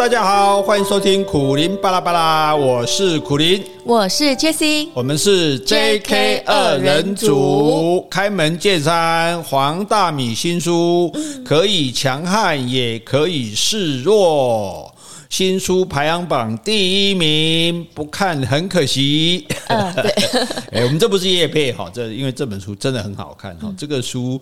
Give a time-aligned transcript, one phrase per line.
[0.00, 14.90] 大家好，欢迎收听苦林巴拉巴拉，我是苦林，我是 Jessie，我们是 JK 二人组，开门见山，黄大米新书可以强悍，也可以示弱，
[15.28, 19.46] 新书排行榜第一名，不看很可惜。
[19.68, 20.10] 嗯，对，
[20.80, 24.40] 哎，我们这不是叶配哈，这因为这本书真的很好看哈，这个书，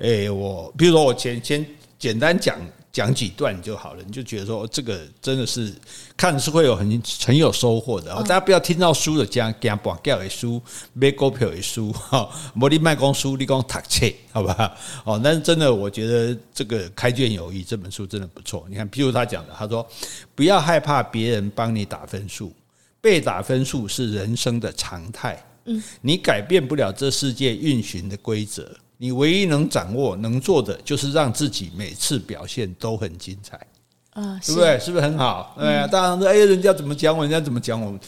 [0.00, 1.66] 哎，我比如说我先先
[1.98, 2.56] 简单讲。
[2.92, 5.72] 讲几段就好了，你就觉得说这个真的是
[6.16, 8.12] 看是会有很很有收获的。
[8.22, 10.60] 大家不要听到书的讲讲半教的书，
[10.92, 14.76] 买股票的书哈，莫你卖公书，你讲读册，好吧？
[15.04, 18.66] 哦，但是真的，我觉得这个开卷有益这本书真的不错。
[18.68, 19.86] 你看，譬如他讲的，他说
[20.34, 22.52] 不要害怕别人帮你打分数，
[23.00, 25.40] 被打分数是人生的常态。
[25.66, 28.68] 嗯，你改变不了这世界运行的规则。
[29.02, 33.56] 你唯一能掌握、能做的，就是让自己每次表现都很精彩，
[34.10, 34.78] 啊，对不对？
[34.78, 35.56] 是不是很好？
[35.58, 37.98] 哎呀，当然说，哎，人家怎么讲我，人家怎么讲我，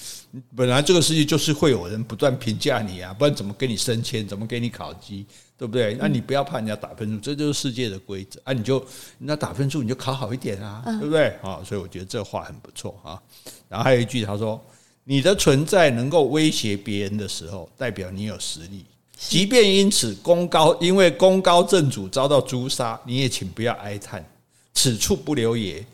[0.55, 5.25] 本来这个世界就是会有人不断评价你啊，不然怎么给你升迁，怎么给你考级，
[5.57, 5.97] 对不对？
[5.99, 8.53] 那你不要怕人家打分数，这就是世界的规则啊！
[8.53, 8.79] 你就
[9.19, 11.29] 人家打分数，你就考好一点啊，对不对？
[11.41, 13.17] 啊，所以我觉得这话很不错啊。
[13.67, 14.63] 然后还有一句，他说
[15.05, 18.85] ：“你的存在能够威胁别人的时候，代表你有实力。”
[19.29, 24.25] 即便因此功高，因为功高震主遭到诛杀，你也请不要哀叹。
[24.75, 25.85] 此处不留爷，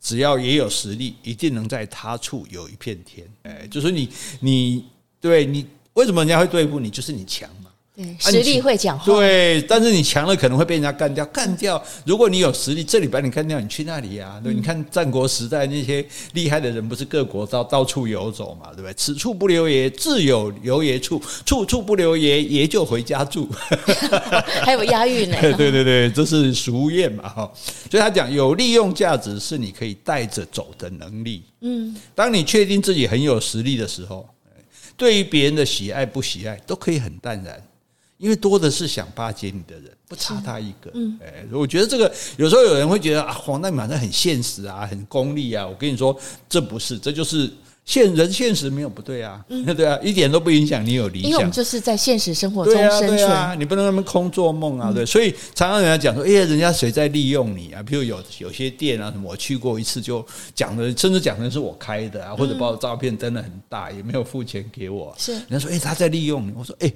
[0.00, 3.26] 只要也有实力，一定能在他处有一片天。
[3.42, 4.08] 哎，就是你，
[4.40, 4.84] 你
[5.20, 6.90] 对你为什么人家会对付你？
[6.90, 7.69] 就是你强嘛。
[8.18, 11.82] 实力会讲话，对，但是你强了可能会被人家干掉，干掉。
[12.04, 14.40] 如果你有实力，这里把你干掉，你去那里呀？
[14.42, 18.94] 对，你看战国时代那些厉害的人，不是各国到到处游走嘛，对不对？
[18.94, 23.48] 此处不留爷，自有留爷处；处处不留爷，爷就回家住。
[24.62, 25.36] 还有押韵呢？
[25.40, 27.52] 对对对，这是俗谚嘛哈。
[27.90, 31.42] 所以他讲，有利用价值是你可以带着走的能力。
[31.60, 34.28] 嗯，当你确定自己很有实力的时候，
[34.96, 37.62] 对于别人的喜爱不喜爱都可以很淡然。
[38.20, 40.90] 因为多的是想巴结你的人，不差他一个。
[40.92, 45.66] 嗯，哎，我觉得这个有时候有人会觉得啊，黄大米反正很现实啊，很功利啊。
[45.66, 46.14] 我跟你说，
[46.46, 47.50] 这不是，这就是
[47.86, 51.30] 现人现实没有不对啊，嗯、 对啊，一点都不影响你有理想。
[51.30, 55.06] 因为我们就是在现实生活中生存，啊，你不能那么空做梦啊，对。
[55.06, 57.82] 所以常常人家讲说，哎呀，人家谁在利用你啊？
[57.82, 60.22] 比如有有些店啊什么，我去过一次就
[60.54, 65.14] 讲的，甚至讲的是我开的啊，或者把我照片登的很大，也没有付钱给我。
[65.16, 66.52] 是，人家说，哎，他在利用你。
[66.54, 66.92] 我说，哎。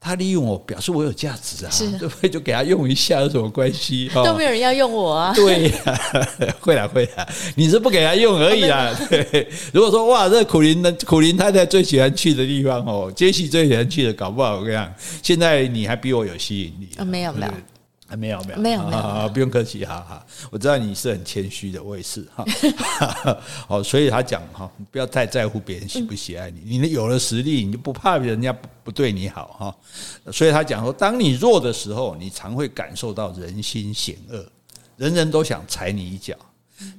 [0.00, 2.30] 他利用我，表示我有价值啊，是对不对？
[2.30, 4.08] 就给他用一下，有什么关系？
[4.14, 5.32] 都没有人要用我啊。
[5.34, 6.26] 对呀、啊，
[6.60, 8.96] 会啦会啦，你是不给他用而已啦。
[9.10, 16.88] 对， 如果说哇，这苦林的苦林太太最喜欢去的地方哦，杰西最喜欢去的，搞不好我跟你讲，现在你还比我有吸引力。
[16.96, 17.52] 啊，没有没有。
[18.08, 18.58] 还没有没有。
[18.58, 22.44] 没有没有，不用客气哈哈，我知道你是很谦虚的，我也是哈，
[23.68, 28.50] 好，所以他讲哈，不要太在乎别人喜不喜爱你，你有了实力，你就不怕人家
[28.82, 34.44] 不对你好哈，所以他讲说，当你弱的时候，你常会感受到人心险恶，
[34.96, 36.34] 人人都想踩你一脚；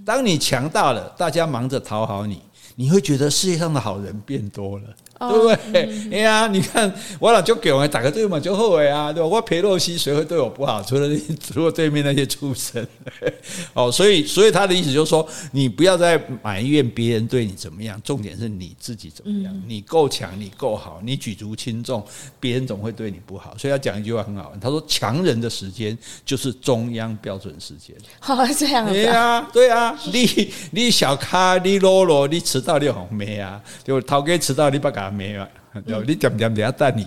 [0.06, 2.41] 当你强大了，大家忙着讨好你，
[2.76, 4.86] 你会觉得世界上的好人变多了。
[5.19, 6.09] 对不对？
[6.13, 9.28] 哎呀，你看我老就给我打个对嘛，就后悔啊，对吧？
[9.28, 10.81] 我裴洛西谁会对我不好？
[10.81, 11.09] 除了
[11.41, 12.85] 除了对面那些畜生。
[13.74, 19.63] 哦，所以所以他的意思就是说，你不要再埋怨别人对你怎么样，重点是你自己怎么样。
[19.68, 22.02] 你够强，你够好，你举足轻重，
[22.40, 23.53] 别人总会对你不好。
[23.58, 28.94] 所以他讲一句话很好玩，他说：“强人的时间就是中央标准时间。”哦，这样子。
[28.94, 35.09] 对啊，对啊，你你小咖，你啰啰，你迟到你红梅啊，就头家迟到你不敢。
[35.09, 37.06] 没有，你点点点要带你，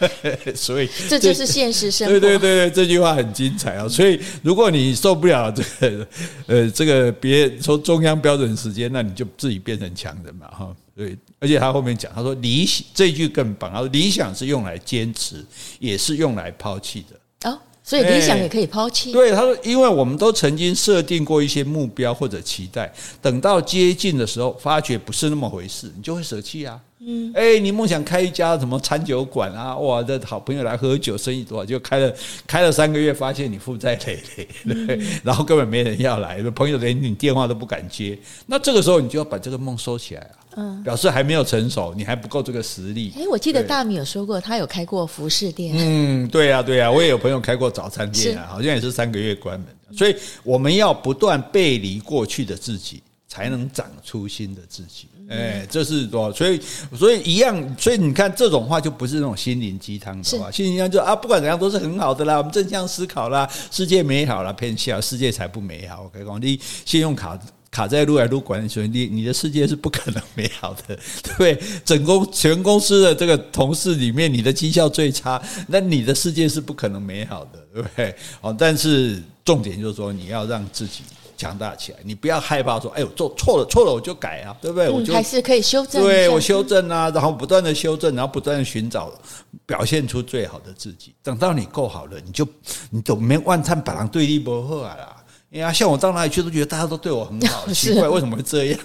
[0.56, 2.18] 所以这就是现实生活。
[2.18, 3.86] 对对对，这句话很精彩啊！
[3.88, 6.06] 所以如果你受不了这个，
[6.46, 10.74] 呃，这个别从中央标准时间，那你就自己变成强人嘛，哈。
[10.96, 15.44] 对，而且他后面讲，他说理想这句更棒，他说理想是用来坚持，
[15.78, 17.50] 也是用来抛弃的。
[17.50, 19.12] 哦，所以理想也可以抛弃。
[19.12, 22.92] 对，他说，因为我们都曾经设定过一些目标或者期待，
[23.22, 26.78] 等到接近的时候，发觉不是那么回事，你就会舍弃啊。
[27.02, 29.74] 嗯，哎，你梦想开一家什么餐酒馆啊？
[29.78, 32.14] 哇，这好朋友来喝酒，生意多好，就开了
[32.46, 38.18] 开了三个月，发现你负债累累，对，然后根本没人要来，朋友连你电话都不敢接。
[38.44, 43.14] 那这个时候，你就要把这个梦收起来啊，嗯，表示还没有成熟，你还不够这个实力。
[43.16, 45.74] 哎，我记得大米有说过，他有开过服饰店。
[45.78, 49.68] 嗯，对呀，对呀，我也有朋友开过早餐店啊，好像也是三个月关门。
[49.96, 53.02] 所以我们要不断背离过去的自己。
[53.32, 56.60] 才能长出新的自己，哎，这是多，所以
[56.98, 66.02] 所以一样，所以你看这种话就不是那种心灵鸡汤的话，心灵鸡汤就啊，不管怎样都是很好的啦，我们正向思考啦，世界美好啦，骗笑，世界才不美好。
[66.02, 67.38] 我跟你讲，你信用卡
[67.70, 71.58] 卡在撸来撸管理所，你你的世界是不可能美好的，对不对？
[71.84, 78.12] 整公全公司的这个同事里面，你的绩效最差，那你的世界是不可能美好的，对不对？
[78.40, 81.04] 哦，但是重点就是说，你要让自己。
[81.40, 84.88] 强大起来，你不要害怕说，哎，我做错了，错了我就改啊，对不对？
[84.88, 89.10] 嗯、我就还是可以修正，对我修正啊，然后不断的修正，然后不断的寻找，
[89.64, 91.14] 表现出最好的自己。
[91.22, 92.46] 等到你够好了，你就
[92.90, 95.16] 你总没万灿百郎对立不好啦。
[95.52, 98.78] 哎呀，像我到哪里去都觉得大家都对我很好， 奇怪为什么会这样？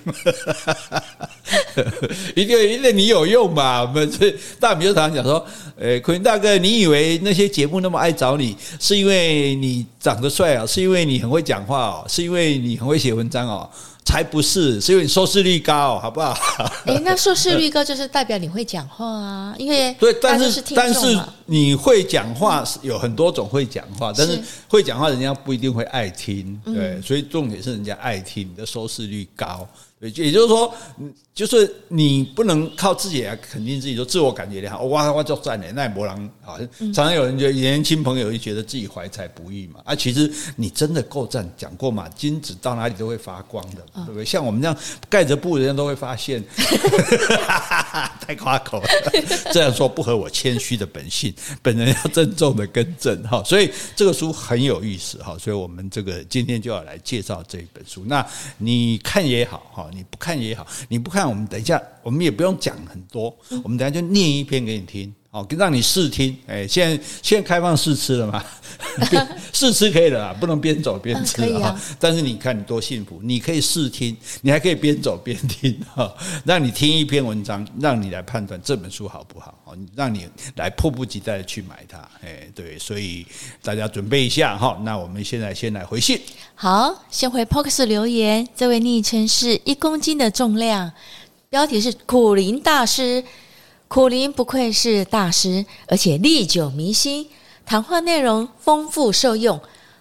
[2.35, 5.45] 一个因为你有用嘛，我们这大米就常常讲说，
[5.77, 10.65] 诶，奎大哥，你以为那些节目那么爱找你，是因为你长得帅啊？
[10.65, 12.05] 是因为你很会讲话哦？
[12.09, 13.69] 是因为你很会写文章哦？
[14.03, 16.35] 才不是，是因为你收视率高，好不好？
[16.85, 29.67] 诶，那收视率高就是代表你会讲话啊，因为对，但是但是你会讲话是有很多种会讲话，但是会讲话人家不一定会爱听，对，所以重点是人家爱听，你的收视率高。
[30.01, 30.71] 也就是说，
[31.33, 34.83] 就是你不能靠自己来肯定自己，说自我感觉良好。
[34.83, 36.13] 哇哇叫赞的，那也没人
[36.45, 36.59] 啊。
[36.93, 39.79] 常常有人觉得年轻朋友就觉得自己怀才不遇嘛。
[39.83, 44.25] 啊，其实你真的够赞，讲过嘛，金子到哪里都会发光的，对不对？
[44.25, 44.77] 像我们这样
[45.09, 46.43] 盖着布，人家都会发现。
[48.25, 48.87] 太夸口了，
[49.53, 53.41] 这样说不合我谦虚的本性，本人要郑重的更正哈。
[53.43, 58.03] 所以这个书很有意思哈，所以我们这个今天就要来介绍这一本书。
[58.05, 58.25] 那
[58.57, 59.89] 你看也好哈。
[59.95, 63.33] 你不看也好，你不看，我们等一下，我们也不用讲很多，
[63.63, 66.33] 我们等下就念一篇给你听，好，让你试听。
[66.47, 68.41] 哎，现在现在开放试吃了吗？
[69.51, 71.77] 试吃可以了啦，不能边走边吃啊。
[71.99, 76.15] 但是你看你多幸福，你可以试听，你还可以边走边听哈，
[76.45, 79.53] 让你听一篇文章，让你来判断这本书好不好，
[79.93, 81.97] 让你来迫不及待的去买它。
[82.23, 83.27] 哎，对，所以
[83.61, 84.79] 大家准备一下哈。
[84.85, 86.17] 那我们现在先来回信。
[86.53, 90.89] 好，先回 Podcast 留言，这位昵称是一公斤的重量，
[91.49, 93.21] 标题是苦林大师，
[93.87, 97.27] 苦苓不愧是大师，而且历久弥新，
[97.65, 99.59] 谈话内容丰富受用。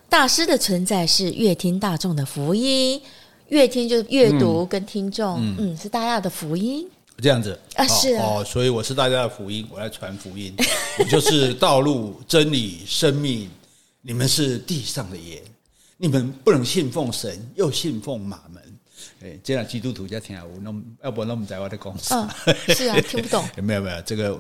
[0.08, 3.00] 大师的存在是乐听大众的福音，
[3.48, 6.88] 乐听就是阅读跟听众，嗯，嗯，是大家的福音。
[7.18, 10.54] 这样子啊，是啊哦，所以我是大家的福音，我来传福音，
[10.98, 13.48] 我就是道路、真理、生命，
[14.02, 15.40] 你们是地上的盐。
[15.96, 18.40] 你们不能信奉神，又信奉马
[19.24, 20.72] 门，哎，这样基督徒家听啊，我那
[21.02, 22.14] 要不那么在我的公司，
[22.68, 23.44] 是啊，听不懂。
[23.62, 24.38] 没有没有，这个，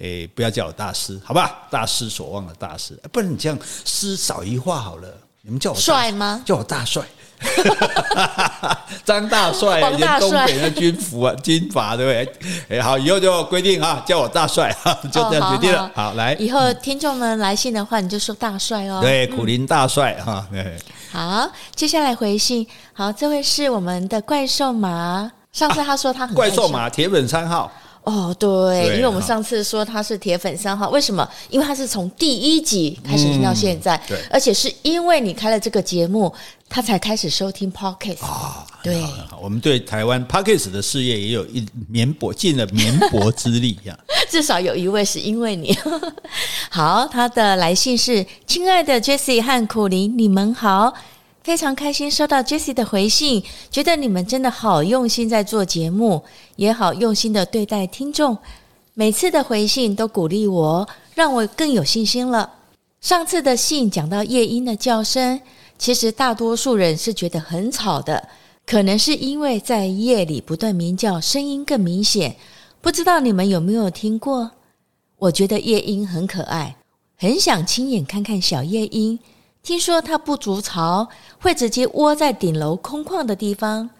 [0.00, 1.66] 哎，不要叫我大师，好吧？
[1.70, 5.08] 大师所望的大师，不然你这样师少一画好了。
[5.42, 6.42] 你们叫我帅吗？
[6.44, 7.02] 叫我大帅。
[9.04, 12.78] 张大帅，以前东北的军服啊，军阀对不对？
[12.78, 15.84] 哎，好，以后就规定啊，叫我大帅哈， 就这样决定了。
[15.84, 19.00] 哦、好，好，好，来，以后听众们来信的话，你就说大帅哦。
[19.00, 20.44] 对，苦林大帅哈。
[20.50, 20.76] 对，
[21.16, 22.66] 好，接下来回信。
[22.92, 25.32] 好，这位是我们的怪兽马。
[25.50, 27.72] 上次他说他很怪兽马，铁粉三号。
[28.06, 31.28] 哦，对，因为我们上次说他是铁粉三号，为什么？
[31.50, 36.32] 因为他是从第一集开始听到现在，对，而且是因为你开了这个节目，
[36.68, 38.64] 他才开始收听 Podcast 啊。
[38.80, 39.04] 对，
[39.42, 43.98] 我们对台湾 Podcast 的事业也有一绵薄尽了绵薄之力 呀。
[44.30, 45.76] 至少有一位是因为你。
[46.70, 50.94] 好，他的来信是：亲爱的 Jessie 和苦苓，你们好。
[51.46, 56.24] 非常开心收到 Jessie 的回信，觉得你们真的好用心在做节目，
[56.56, 58.36] 也好用心的对待听众。
[58.94, 62.52] 每次的回信都鼓励我，让我更有信心了。
[63.00, 65.40] 上次的信讲到夜莺的叫声，
[65.78, 68.28] 其实大多数人是觉得很吵的，
[68.66, 72.34] 可能是因为在夜里不断鸣叫，声音更明显。
[72.80, 74.50] 不知道你们有没有听过？
[75.16, 76.74] 我觉得夜莺很可爱，
[77.16, 79.16] 很想亲眼看看小夜莺。
[79.66, 81.08] 听说它不筑巢，
[81.40, 83.90] 会直接窝在顶楼空旷的地方。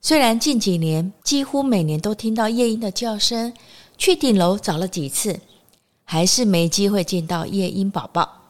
[0.00, 3.52] 虽然近几年几乎每年都听到夜莺的叫声，
[3.96, 5.40] 去顶楼找了几次，
[6.04, 8.44] 还是没机会见到夜莺宝宝。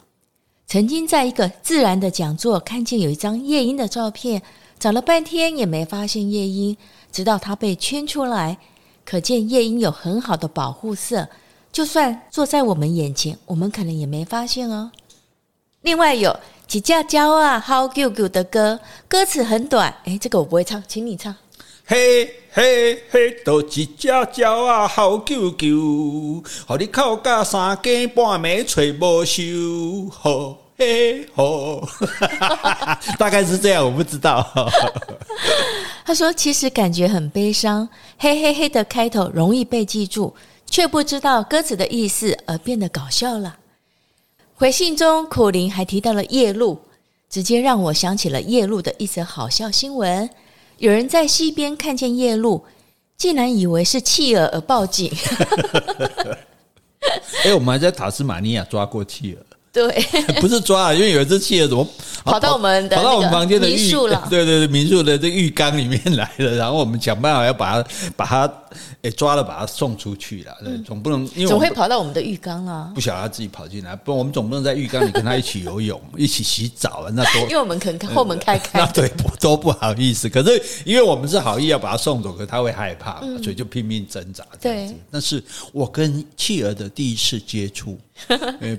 [0.67, 4.43] 曾经在一个自然的讲座看见有一张夜莺的照片，
[4.79, 6.77] 找了半天也没发现夜莺，
[7.11, 8.59] 直到它被圈出来，
[9.07, 11.31] 可见夜莺有很好的保护色。
[11.73, 14.93] 就算坐在我们眼前，我们可能也没发现哦。
[15.81, 16.39] 另外有。
[16.69, 19.93] 几只鸟啊，好啾啾的歌，歌词很短。
[20.05, 21.35] 诶，这个我不会唱，请你唱。
[21.87, 31.89] 嘿嘿嘿，都几只鸟啊，好啾啾，和你靠甲三更半暝吹无休，吼嘿吼，
[33.19, 34.47] 大概是这样，我不知道。
[36.05, 40.35] 他说，其实感觉很悲伤，嘿嘿嘿的开头容易被记住，
[40.67, 43.57] 却不知道歌词的意思而变得搞笑了。
[44.59, 46.81] 回信中，苦林还提到了夜路，
[47.31, 50.29] 直接让我想起了夜路的一则好笑新闻。
[50.79, 52.65] 有人在溪边看见夜路，
[53.17, 55.13] 竟然以为是弃儿而报警。
[57.45, 59.47] 哎，我们还在塔斯马尼亚抓过弃儿。
[59.73, 59.89] 对，
[60.41, 61.87] 不是抓啊，因为有一只企鹅怎么
[62.25, 64.27] 跑到我们的跑到我们房间的民宿了？
[64.31, 68.53] 对对对，民宿的这浴缸里面来了，然后我们想办法要把它把它。
[69.03, 72.91] 诶，抓了把它送出去了，对，总不能因为总会跑到我们的浴缸啊？
[72.95, 79.11] 不晓得他自己跑进来，不，我们总不能在浴缸里跟他一起游泳、 一起洗澡啊，那多因为我们可能后门开开，那对，
[79.41, 80.29] 多不好意思。
[80.29, 84.45] 可是因为我们是好意要把它送走，可是他会害怕，所以就拼命挣扎。
[84.61, 87.99] 对，那是我跟企鹅的第一次接触，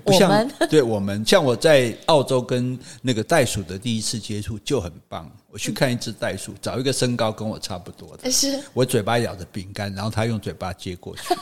[0.03, 5.29] 不像对我们像我在澳洲跟那个袋鼠的第一次接触就很棒。
[5.51, 11.33] 我去看一只袋鼠，找一个身高跟我差不多的，是我嘴巴咬着饼干，然后他用嘴巴接过去。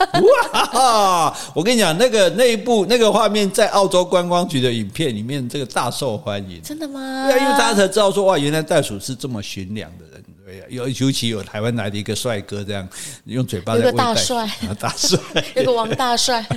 [0.73, 1.37] 哇！
[1.53, 6.61] 我跟你讲，那个那一部那个画面在澳洲观光局的影片里面，这个大受欢迎。
[6.61, 7.25] 真的吗？
[7.25, 10.23] 对啊，因为大家才知道说，哇，原来袋鼠是这么驯良的人。
[10.45, 12.87] 对呀，尤尤其有台湾来的一个帅哥，这样
[13.25, 13.97] 用嘴巴在喂袋鼠。
[13.97, 14.49] 大帅，
[14.79, 15.19] 大帅，
[15.53, 16.47] 那个王大帅。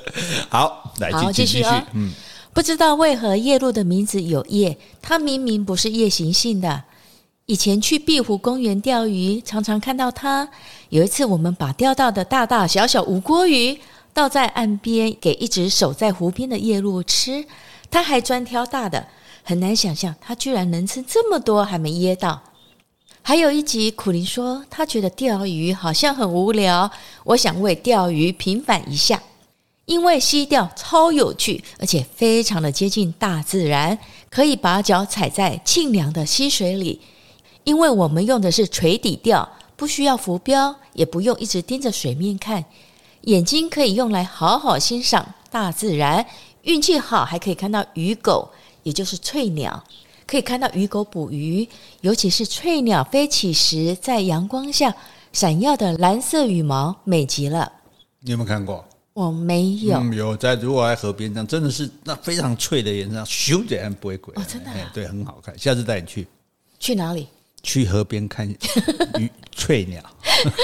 [0.48, 1.64] 好，来继续，继续。
[1.92, 2.12] 嗯，
[2.52, 6.84] 不知道为何夜鹭的名字有夜，它明明不是夜行性的。
[7.46, 10.48] 以前去碧湖公园钓鱼，常常看到它。
[10.90, 13.78] 有一次，我们把钓到的大大小小无锅鱼
[14.14, 17.44] 倒在岸边，给一直守在湖边的夜鹭吃。
[17.90, 19.06] 它还专挑大的，
[19.42, 22.40] 很难想象它居然能吃这么多，还没噎到。
[23.24, 26.90] 还有一集，苦林说他觉得钓鱼好像很无聊。
[27.24, 29.22] 我想为钓鱼平反一下，
[29.84, 33.98] 因为溪钓超有趣，而且非常的接近大自然，
[34.30, 37.00] 可以把脚踩在清凉的溪水里。
[37.64, 42.64] 因为我们用的是垂底钓，不需要浮标，也不用一直盯着水面看，
[43.22, 46.24] 眼睛可以用来好好欣赏大自然。
[46.62, 48.48] 运气好还可以看到鱼狗，
[48.84, 49.82] 也就是翠鸟，
[50.26, 51.68] 可以看到鱼狗捕鱼，
[52.02, 54.94] 尤其是翠鸟飞起时，在阳光下
[55.32, 57.72] 闪耀的蓝色羽毛，美极了。
[58.20, 58.84] 你有没有看过？
[59.14, 59.98] 我没有。
[59.98, 64.34] 嗯、有在，如果在河边上，真的是那非常脆的颜色，咻的不会鬼。
[64.36, 64.90] 哦，真的、啊？
[64.94, 65.58] 对，很好看。
[65.58, 66.26] 下次带你去。
[66.78, 67.28] 去哪里？
[67.62, 68.50] 去河边看
[69.20, 70.02] 鱼翠鸟，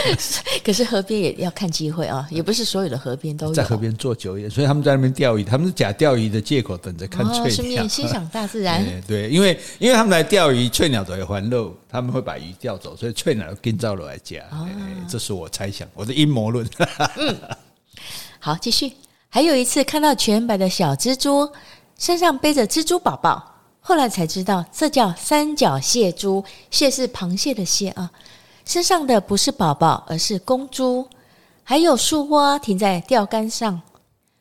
[0.64, 3.52] 可是河边也要看机会啊，也不是所有的河边都有。
[3.54, 8.84] 在河边坐久一点，所以他们在那边钓鱼，他们是假钓鱼的借口，等着看翠鸟，顺便欣赏大自然。
[9.06, 14.42] 对，因为因为他们来钓鱼，翠鸟都会还肉，他们会把鱼钓走，所以翠鸟跟着来夹。
[15.08, 16.68] 这是我猜想，我的阴谋论。
[17.16, 17.36] 嗯，
[18.40, 18.92] 好，继续。
[19.28, 21.50] 还有一次看到全白的小蜘蛛，
[21.98, 23.56] 身上背着蜘蛛宝宝。
[23.80, 28.10] 后来才知道，这叫三角蟹蛛，蟹是螃蟹的蟹啊。
[28.64, 31.08] 身上的不是宝宝，而是公猪。
[31.64, 33.80] 还有树蛙停在钓竿上。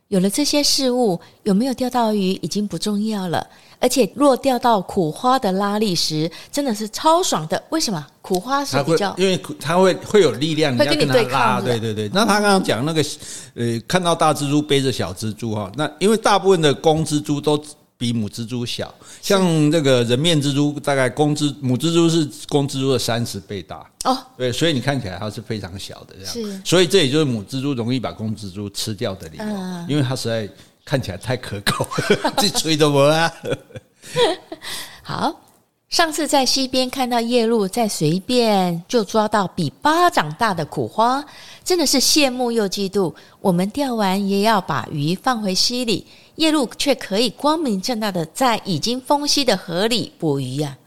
[0.09, 3.45] 有了这些事物，有没有钓到鱼已经不重要了。
[3.79, 7.61] 而且，若钓到苦花的拉力时，真的是超爽的。
[7.69, 8.05] 为什么？
[8.21, 11.63] 苦花是比较，因为它会会有力量，会跟你对抗。
[11.63, 12.09] 对对对。
[12.13, 13.03] 那他刚刚讲那个，
[13.53, 17.63] 呃，看到大蜘蛛背着小蜘蛛哈，那因为大部分的公蜘蛛都。
[17.99, 18.93] 比母蜘蛛小，
[19.27, 24.17] 像这个人面蜘蛛，大概公蜘母蜘蛛是公蜘蛛的三十倍大哦。
[24.37, 26.33] 对，所以你看起来它是非常小的这样。
[26.33, 29.45] 是，所以这也就是母蜘蛛容易把公蜘蛛吃掉的理由，
[29.89, 30.49] 因为它实在
[30.85, 31.85] 看起来太可口，
[32.39, 33.29] 这吹的我啊。
[35.03, 35.41] 好，
[35.89, 41.21] 上次在溪边看到夜鹭，在随便就抓到比巴掌大的苦花，
[41.65, 43.13] 真的是羡慕又嫉妒。
[43.41, 46.07] 我们钓完也要把鱼放回溪里。
[46.37, 50.77] 夜鹭却可以光明正大的在已经封溪的河里捕鱼呀！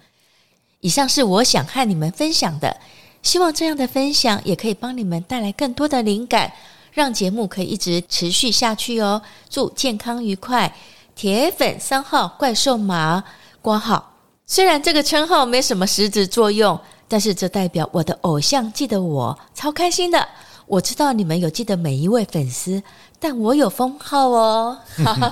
[0.81, 2.77] 以上是我想和你们分享的，
[3.21, 6.53] 希望这样的分享也可以帮你们带来更多的灵感，
[6.93, 9.21] 让节目可以一直持续下去哦。
[9.49, 10.73] 祝健康愉快！
[11.17, 13.23] 铁粉三号怪兽马
[13.61, 14.15] 括号，
[14.47, 20.29] 虽然这个称号没什么实质作用，但是这代表我的偶像记得我，超开心的。
[20.67, 22.81] 我知道你们有记得每一位粉丝。
[23.21, 24.79] 但我有封号哦，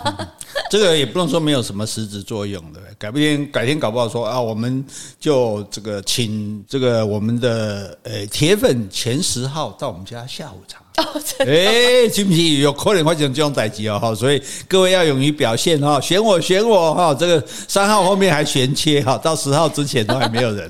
[0.71, 2.81] 这个也不能说没有什么实质作用的。
[2.99, 4.85] 改天改天搞不好说啊，我们
[5.19, 10.79] 就这个请这个我们的呃铁粉前十号到我们家下午茶。
[10.99, 11.05] 哦，
[11.47, 14.01] 哎，信不信有可能会讲这种代志哦？
[14.01, 17.15] 哈，所以各位要勇于表现哈，选我选我哈。
[17.15, 20.69] 这个三号后面还悬切哈，到十号之前都还没有人。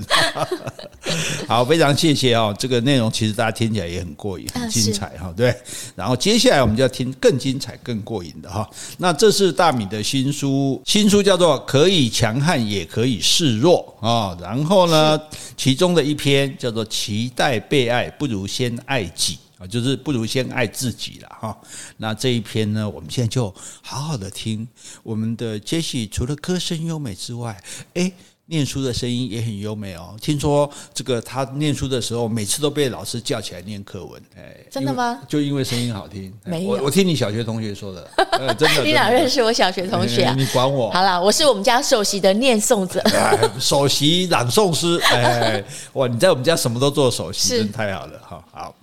[1.48, 2.54] 好，非常谢谢哦。
[2.58, 5.32] 这个内容其实大家听起来也很过瘾，很精彩哈。
[5.34, 5.56] 对，
[5.96, 8.68] 然后接下来我们就要听更精彩、更过瘾的哈。
[8.98, 14.36] 那这是大米的新书，新书叫做《可以强悍也可以示弱》啊。
[14.40, 15.20] 然后呢，
[15.56, 19.34] 其中的一篇叫做《期待被爱不如先爱己》。
[19.58, 21.58] 啊，就是不如先爱自己了哈。
[21.96, 24.64] 那这一篇呢，我们现在就好好的听
[25.02, 27.60] 我们的 Jessie，除了歌声优美之外，
[27.94, 28.12] 诶，
[28.50, 30.16] 念书的声音也很优美哦。
[30.22, 34.20] 听说这个他念书的时候，每次都被老师叫起来念课文。
[34.36, 35.20] 哎，真的吗？
[35.28, 36.32] 就因为声音好听。
[36.44, 38.10] 没有，我我听你小学同学说的。
[38.32, 40.34] 呃、真的，你哪认识我小学同学啊？
[40.38, 40.90] 你管我？
[40.90, 43.02] 好了，我是我们家首席的念诵者，
[43.60, 44.98] 首席朗诵师。
[45.04, 45.62] 哎，
[45.92, 48.18] 哇，你在我们家什么都做首席，真的太好了。
[48.20, 48.74] 哈好。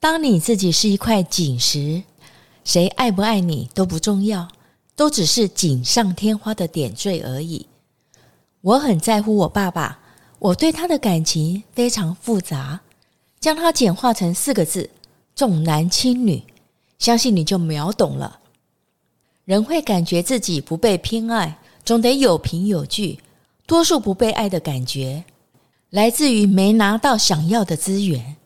[0.00, 2.02] 当你自己是一块锦石，
[2.64, 4.48] 谁爱不爱你都不重要，
[4.96, 7.66] 都只是锦上添花的点缀而已。
[8.68, 9.98] 我很在乎我爸爸，
[10.38, 12.80] 我对他的感情非常复杂，
[13.40, 14.90] 将它简化成四个字：
[15.34, 16.42] 重男轻女。
[16.98, 18.40] 相信你就秒懂了。
[19.46, 23.20] 人会感觉自己不被偏爱，总得有凭有据。
[23.64, 25.24] 多数不被爱的感觉，
[25.88, 28.36] 来自于没拿到想要的资源。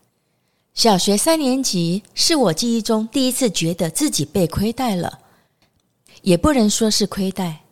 [0.73, 5.19] 小学三年级是我记忆中第一次觉得自己被亏待了，
[6.21, 7.62] 也不能说是亏待，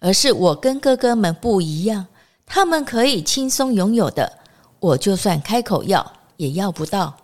[0.00, 2.06] 而是我跟哥哥们不一样，
[2.44, 4.38] 他们可以轻松拥有的，
[4.80, 7.16] 我就算开口要也要不到。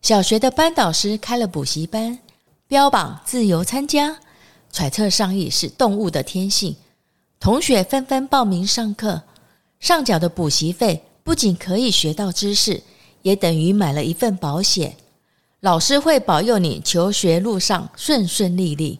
[0.00, 2.18] 小学的班导师开了补习班，
[2.68, 4.18] 标榜自由参加，
[4.72, 6.76] 揣测上意是动物的天性，
[7.40, 9.22] 同学纷纷报名上课，
[9.80, 12.82] 上缴的补习费不仅可以学到知识。
[13.22, 14.96] 也等于买了一份保险，
[15.60, 18.98] 老师会保佑你求学路上顺顺利利。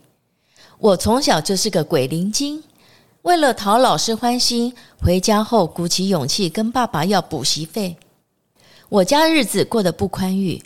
[0.77, 2.63] 我从小就是个鬼灵精，
[3.23, 7.97] 为了讨老师欢心，回家后鼓起勇气跟爸爸要补习费。
[8.89, 10.63] 我家日子过得不宽裕，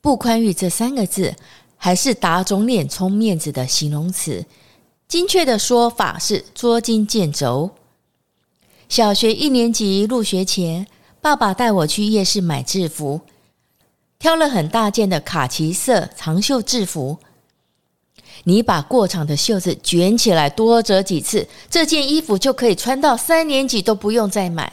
[0.00, 1.34] 不宽裕这三个字
[1.76, 4.44] 还是打肿脸充面子的形容词，
[5.06, 7.70] 精确的说法是捉襟见肘。
[8.88, 10.86] 小学一年级入学前。
[11.22, 13.20] 爸爸带我去夜市买制服，
[14.18, 17.18] 挑了很大件的卡其色长袖制服。
[18.44, 24.72] 你把过长的袖子卷起来，多折几次，这件衣服就可以穿到三年级都不用再买。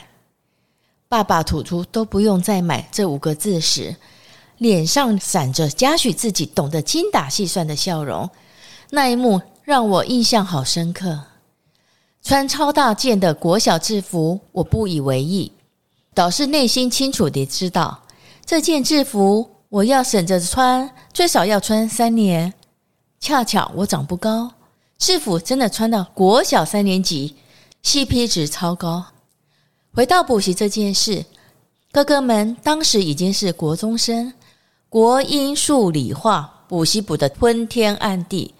[1.10, 3.96] 爸爸吐出“都不用再买”这五个字时，
[4.58, 8.30] 脸上闪着嘉许自己懂得精打细算的笑容。
[8.90, 11.20] 那一幕让我印象好深刻。
[12.24, 15.52] 穿超大件的国小制服，我不以为意。
[16.14, 18.04] 倒是内心清楚地知道，
[18.46, 22.54] 这件制服我要省着穿，最少要穿三年。
[23.20, 24.52] 恰巧我长不高，
[24.98, 27.36] 制服真的穿到国小三年级
[27.84, 29.06] ，CP 值超高。
[29.94, 31.26] 回到补习这件事，
[31.92, 34.34] 哥哥们当时已经是国中生，
[34.90, 38.54] 国英数理化补习补得昏天暗地。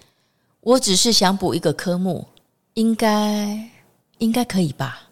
[0.60, 2.26] 我只是想补一个科目，
[2.74, 3.70] 应该
[4.18, 5.02] 应该可以吧。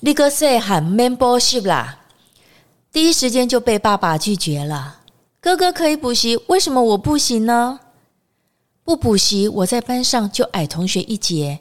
[0.00, 1.98] 立刻说喊 membership 啦，
[2.92, 5.00] 第一时间就被爸爸拒绝了。
[5.40, 7.80] 哥哥可以补习，为什么我不行呢？
[8.88, 11.60] 不补习，我在班上就矮同学一截，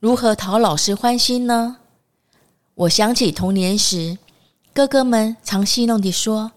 [0.00, 1.78] 如何讨老师欢心呢？
[2.74, 4.18] 我想起童年时，
[4.74, 6.52] 哥哥们常戏弄地说：“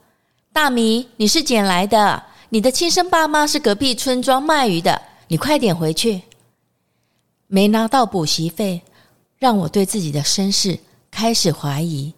[0.52, 6.24] 大米，你是捡来的，你的亲生爸妈是隔壁村庄卖鱼的，你快点回去。”
[7.48, 8.82] 没拿到补习费，
[9.38, 10.78] 让我对自己的身世。
[11.10, 12.14] 开始怀疑，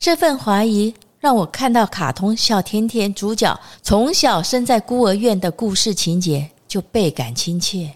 [0.00, 7.92] 这份怀疑让我看到卡通小甜甜主角从小生在孤儿院的故事情节，就倍感亲切。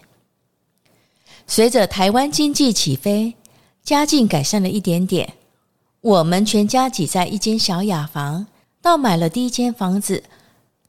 [1.47, 3.33] 随着台湾经济起飞，
[3.81, 5.33] 家境改善了一点点，
[6.01, 8.45] 我们全家挤在一间小雅房，
[8.81, 10.21] 到买了第一间房子。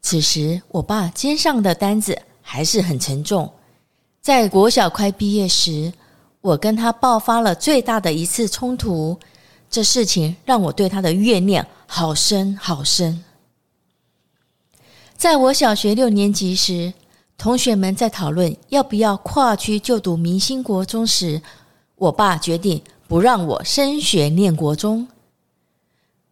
[0.02, 3.52] 此时，我爸肩上的担子还是很沉重。
[4.20, 5.92] 在国小快毕业时，
[6.40, 9.16] 我跟他爆发了最大的一次冲突。
[9.68, 13.22] 这事情让我对他的怨念好深好深。
[15.16, 16.94] 在我小学六年级时，
[17.38, 21.40] 同学们在讨论要不要跨区就读明星国中时，
[21.96, 25.06] 我爸决定不让我升学念国中。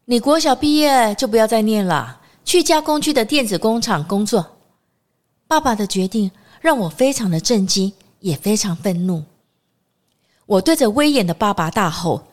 [0.07, 4.47] 你国小毕业就不要再念了，去加工区的电子工厂工作。
[5.47, 9.25] 爸爸的决定让我非常的震惊，也非常愤怒。
[10.47, 12.25] 我对着威严的爸爸大吼。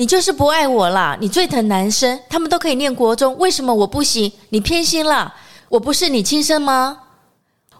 [0.00, 1.18] 你就是不爱我啦！
[1.20, 4.30] 你最疼男生，他们都可以念国中，为什么我不行？
[4.50, 5.34] 你偏心啦！
[5.68, 7.00] 我不是你亲生吗？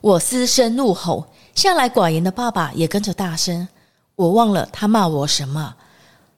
[0.00, 3.68] 我嘶声怒吼，向来寡言的爸爸也跟着大声。
[4.14, 5.74] 我忘了他骂我什么，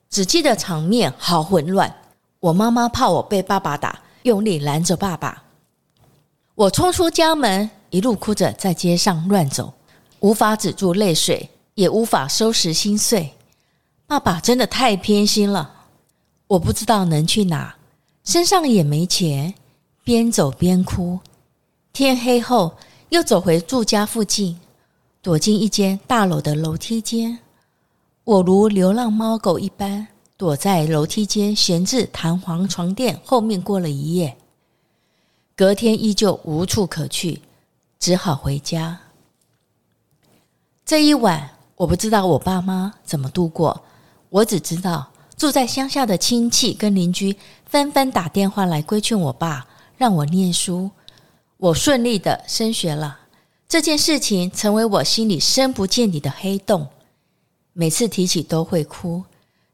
[0.09, 1.95] 只记得场面好混乱。
[2.41, 5.43] 我妈妈怕我被爸爸打，用力拦着爸爸。
[6.55, 9.73] 我冲出家门，一路哭着在街上乱走，
[10.21, 13.35] 无法止住泪水，也无法收拾心碎。
[14.07, 15.71] 爸爸真的太偏心了，
[16.47, 17.77] 我不知道能去哪，
[18.25, 19.55] 身上也没钱，
[20.03, 21.21] 边走边哭。
[21.93, 22.75] 天黑后，
[23.11, 24.57] 又走回住家附近，
[25.21, 27.37] 躲进一间大楼的楼梯间。
[28.23, 34.37] 我如流浪猫狗一般，躲在楼梯间闲置弹簧床垫后面过了一夜。
[35.57, 37.43] 隔天依旧无处可去，
[37.99, 39.01] 只好回家。
[40.87, 43.83] 这一晚，我不知道我爸妈怎么度过，
[44.29, 50.89] 我只知道住在乡下的亲戚跟邻居纷纷打电话来规劝我爸，让我念书。
[51.61, 53.21] 我顺利的升学了，
[53.69, 56.89] 这件事情成为我心里深不见底的黑洞，
[57.75, 59.23] 每次提起都会哭。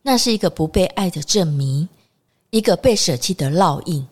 [0.02, 1.88] 那是一个不被爱的证明，
[2.50, 4.04] 一个被舍弃的烙印。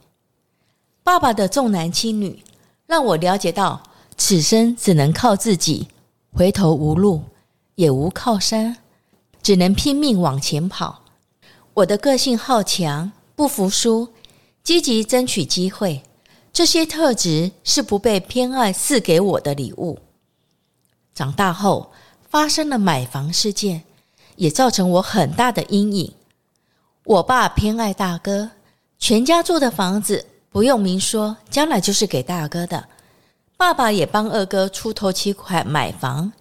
[1.02, 2.44] 爸爸的重男轻女，
[2.86, 3.82] 让我了解到
[4.16, 5.88] 此生只能靠自己，
[6.32, 7.24] 回头无路，
[7.74, 8.76] 也无靠山，
[9.42, 11.02] 只能拼命往前跑。
[11.74, 14.10] 我的个性好强，不服输，
[14.62, 16.04] 积极争取机会，
[16.54, 19.98] 这些特质是不被偏爱赐给我的礼物。
[21.12, 21.90] 长大后
[22.30, 23.82] 发生了买房事件，
[24.36, 26.14] 也造成我很大的阴影。
[27.02, 28.52] 我爸偏爱大哥，
[29.00, 30.24] 全家住的房子。
[30.50, 32.84] 不用明说，将来就是给大哥的。
[33.56, 36.32] 爸爸也帮二哥出头期款买房。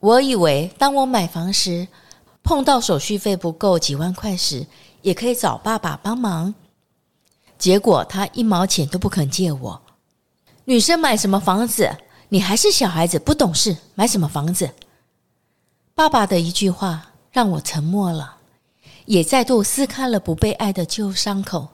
[0.00, 1.88] 我以为，当我买房时，
[2.42, 4.66] 碰到手续费不够几万块时，
[5.00, 6.54] 也可以找爸爸帮忙。
[7.58, 9.82] 结果他一毛钱都不肯借我。
[10.64, 11.90] 女生买什么房子？
[12.28, 14.70] 你还是小孩子，不懂事，买什么房子？
[15.94, 18.36] 爸爸的一句话让我沉默了，
[19.06, 21.68] 也再度撕开了不被爱的旧伤口。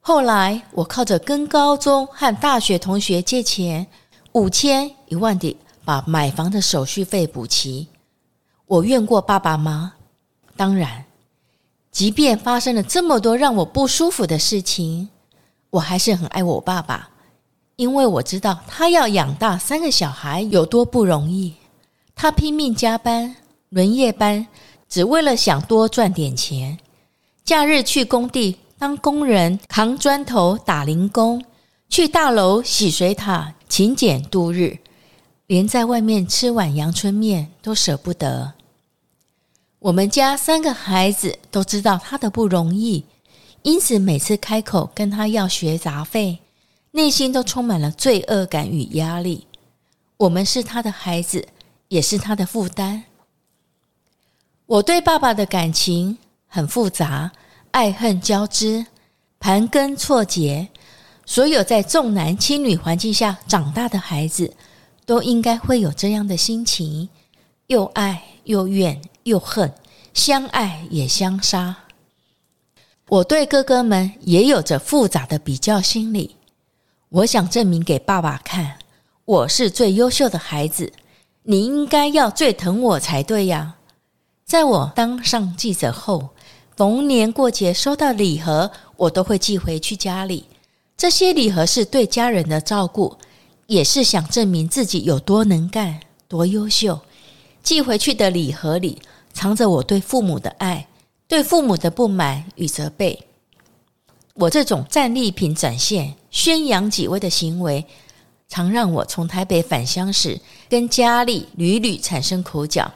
[0.00, 3.86] 后来，我靠着跟高中和大学同学借钱，
[4.32, 7.86] 五千、一万的把买房的手续费补齐。
[8.66, 9.94] 我怨过爸爸吗？
[10.56, 11.04] 当然，
[11.90, 15.08] 即便发生了这么多让我不舒服的事情，
[15.70, 17.10] 我还是很爱我爸爸，
[17.76, 21.54] 因为我知道他要养大三个小孩有多不容易。
[22.14, 23.36] 他拼命加班、
[23.70, 24.46] 轮夜班，
[24.88, 26.78] 只为了想多赚点钱。
[27.44, 28.56] 假日去工地。
[28.80, 31.44] 当工人扛砖头、打零工，
[31.90, 34.78] 去大楼洗水塔、勤俭度日，
[35.48, 38.54] 连在外面吃碗阳春面都舍不得。
[39.80, 43.04] 我们家三个孩子都知道他的不容易，
[43.62, 46.38] 因此每次开口跟他要学杂费，
[46.90, 49.46] 内心都充满了罪恶感与压力。
[50.18, 51.48] 我们是他的孩子，
[51.88, 53.04] 也是他的负担。
[54.66, 57.32] 我对爸爸的感情很复杂。
[57.70, 58.84] 爱恨交织，
[59.38, 60.68] 盘根错节。
[61.24, 64.52] 所有在重男轻女环境下长大的孩子，
[65.06, 67.08] 都应该会有这样的心情：
[67.68, 69.72] 又爱又怨又恨，
[70.14, 71.76] 相爱也相杀。
[73.08, 76.36] 我对哥哥们也有着复杂的比较心理。
[77.08, 78.78] 我想证明给爸爸看，
[79.24, 80.92] 我是最优秀的孩子，
[81.42, 83.74] 你应该要最疼我才对呀。
[84.44, 86.30] 在我当上记者后，
[86.76, 90.44] 逢年过节收到礼盒，我都会寄回去家里。
[90.96, 93.16] 这些礼盒是对家人的照顾，
[93.66, 97.00] 也是想证明自己有多能干、多优秀。
[97.62, 99.00] 寄回去的礼盒里
[99.32, 100.86] 藏着我对父母的爱、
[101.28, 103.26] 对父母的不满与责备。
[104.34, 107.84] 我这种战利品展现、宣扬己威的行为，
[108.48, 112.90] 常让我从台北返乡时跟家里屡屡产生口角。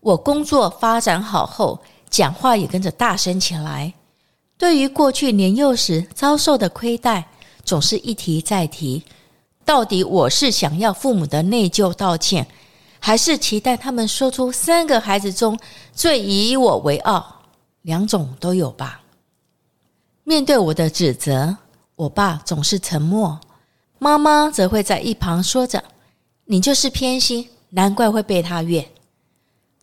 [0.00, 3.92] 我工作发展好后，讲话也跟着大声起来。
[4.56, 7.28] 对于过去年幼时遭受的亏待，
[7.64, 9.02] 总是一提再提。
[9.64, 12.46] 到底我是想要父母的内疚道歉，
[13.00, 15.58] 还是期待他们说出三个孩子中
[15.92, 17.42] 最以我为傲？
[17.82, 19.00] 两种都有吧。
[20.22, 21.56] 面对我的指责，
[21.96, 23.40] 我爸总是沉默，
[23.98, 25.82] 妈妈则会在一旁说着
[26.44, 28.86] ：“你就是偏心，难怪会被他怨。”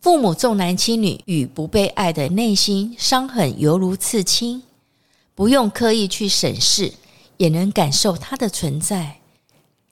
[0.00, 4.62] 父母重男轻女与不被爱的内心伤痕犹如刺青，
[5.34, 6.94] 不用刻意去审视，
[7.36, 9.18] 也能感受它的存在。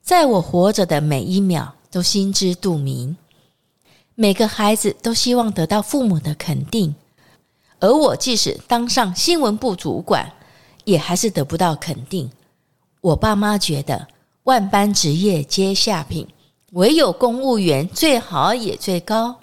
[0.01, 3.17] 在我活着的每一秒，都心知肚明。
[4.13, 6.93] 每个孩子都希望得到父母的肯定，
[7.79, 10.31] 而我即使当上新闻部主管，
[10.83, 12.29] 也还是得不到肯定。
[13.01, 14.07] 我爸妈觉得
[14.43, 16.27] 万般职业皆下品，
[16.73, 19.37] 唯有公务员最好也最高。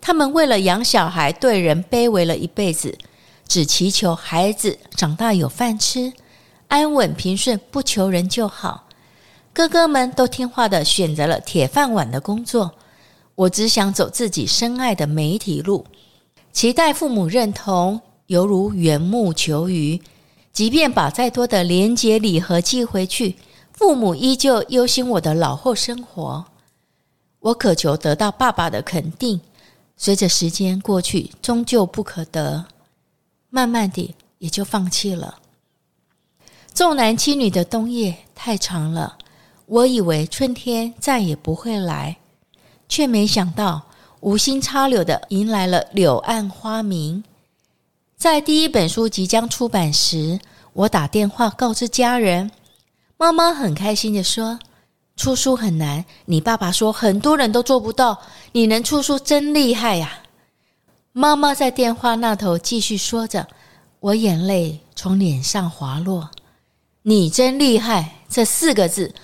[0.00, 2.96] 他们为了养小孩，对人卑微了一辈子，
[3.48, 6.12] 只祈求孩子长大有饭吃，
[6.68, 8.86] 安稳平顺，不求人就好。
[9.52, 12.72] 哥哥们都听话的选择了铁饭碗的工作，
[13.34, 15.84] 我只想走自己深爱的媒体路，
[16.52, 20.00] 期待父母认同，犹如缘木求鱼。
[20.52, 23.36] 即便把再多的连结礼盒寄回去，
[23.72, 26.44] 父母依旧忧心我的老后生活。
[27.38, 29.40] 我渴求得到爸爸的肯定。
[29.96, 32.66] 随着时间过去，终究不可得。
[33.48, 35.38] 慢慢的也就放弃了。
[36.74, 39.18] 重男轻女的冬夜太长了，
[39.70, 42.16] 我以为春天再也不会来，
[42.88, 43.80] 却没想到
[44.18, 47.22] 无心插柳的迎来了柳暗花明。
[48.16, 50.40] 在第一本书即将出版时，
[50.72, 52.50] 我打电话告知家人，
[53.16, 54.58] 妈妈很开心地说
[55.16, 60.18] ：“出书很难，你爸爸说很多人都做不到，你能出书真厉害呀！”
[61.14, 63.46] 妈妈在电话那头继续说着，
[64.00, 66.28] 我眼泪从脸上滑落。
[67.02, 69.14] “你真厉害”这四个字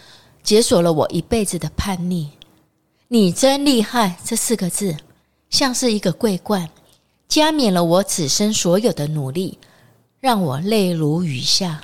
[0.46, 2.30] 解锁了我一辈子的叛逆。
[3.09, 4.96] “你真厉害”这四个字
[5.50, 6.70] 像是一个桂冠，
[7.26, 9.59] 加冕了我此生所有的努力。
[10.20, 11.80] 让我泪如雨下。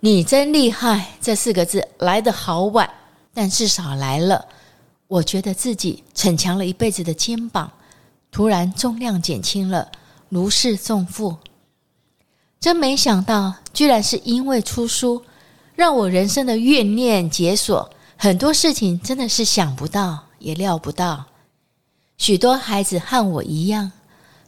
[0.00, 2.88] 你真厉害，这四个字来得好晚，
[3.32, 4.46] 但至少来了。
[5.08, 7.72] 我觉得自己逞强了一辈子的肩膀，
[8.30, 9.90] 突然重量减轻了，
[10.28, 11.38] 如释重负。
[12.60, 15.22] 真没想到，居然是因为出书，
[15.80, 17.90] 让我人生的怨念解锁。
[18.18, 21.24] 很多事情真的是想不到，也料不到。
[22.18, 23.90] 许多孩子和我一样。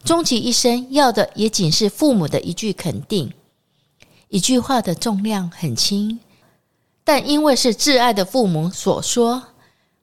[0.05, 3.33] 终其一生要的也仅是父母的一句肯定，
[4.29, 6.21] 一句话的重量很轻，
[7.03, 9.43] 但因为是挚爱的父母所说，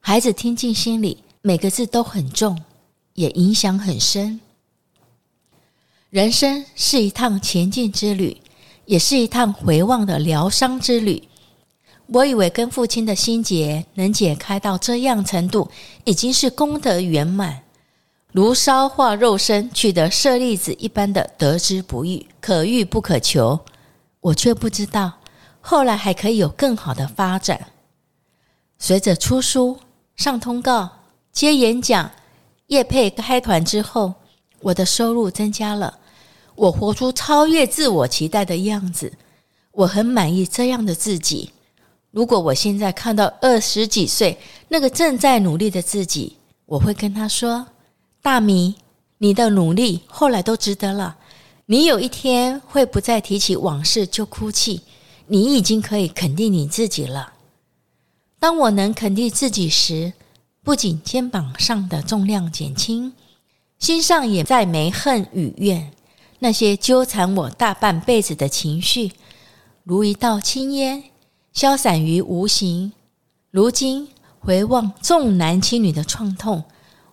[0.00, 2.60] 孩子听进心里，每个字都很重，
[3.14, 4.40] 也影响很深。
[6.08, 8.36] 人生是一趟前进之旅，
[8.90, 11.22] 也是一趟回望的疗伤之旅。
[12.08, 15.70] 我以为跟父亲的心结能解开到这样程度，
[16.02, 17.62] 已经是功德圆满。
[18.32, 23.60] 如烧化肉身，取得舍利子一般的得之不易，可遇不可求。
[24.18, 25.12] 我却不知道，
[25.60, 27.68] 后来还可以有更好的发展。
[28.76, 29.78] 随着出书、
[30.16, 30.88] 上通告、
[31.30, 32.10] 接演讲、
[32.66, 34.14] 业配开团之后，
[34.62, 35.99] 我的收入增加了。
[36.60, 39.10] 我活出超越自我期待的样子，
[39.72, 41.48] 我很满意这样的自己。
[42.10, 44.36] 如果我现在看到二十几岁
[44.68, 47.66] 那个正在努力的自己，我会跟他说。
[48.20, 48.74] 大米，
[49.16, 51.16] 你的努力后来都值得了。
[51.64, 54.82] 你有一天会不再提起往事就哭泣，
[55.28, 57.32] 你已经可以肯定你自己了。
[58.38, 60.12] 当我能肯定自己时，
[60.62, 63.14] 不仅肩膀上的重量减轻，
[63.78, 65.90] 心上也再没恨与怨。
[66.40, 69.12] 那些纠缠我大半辈子的情绪，
[69.84, 71.04] 如一道青烟，
[71.52, 72.92] 消散于无形。
[73.50, 74.08] 如今
[74.40, 76.64] 回望重男轻女的创痛。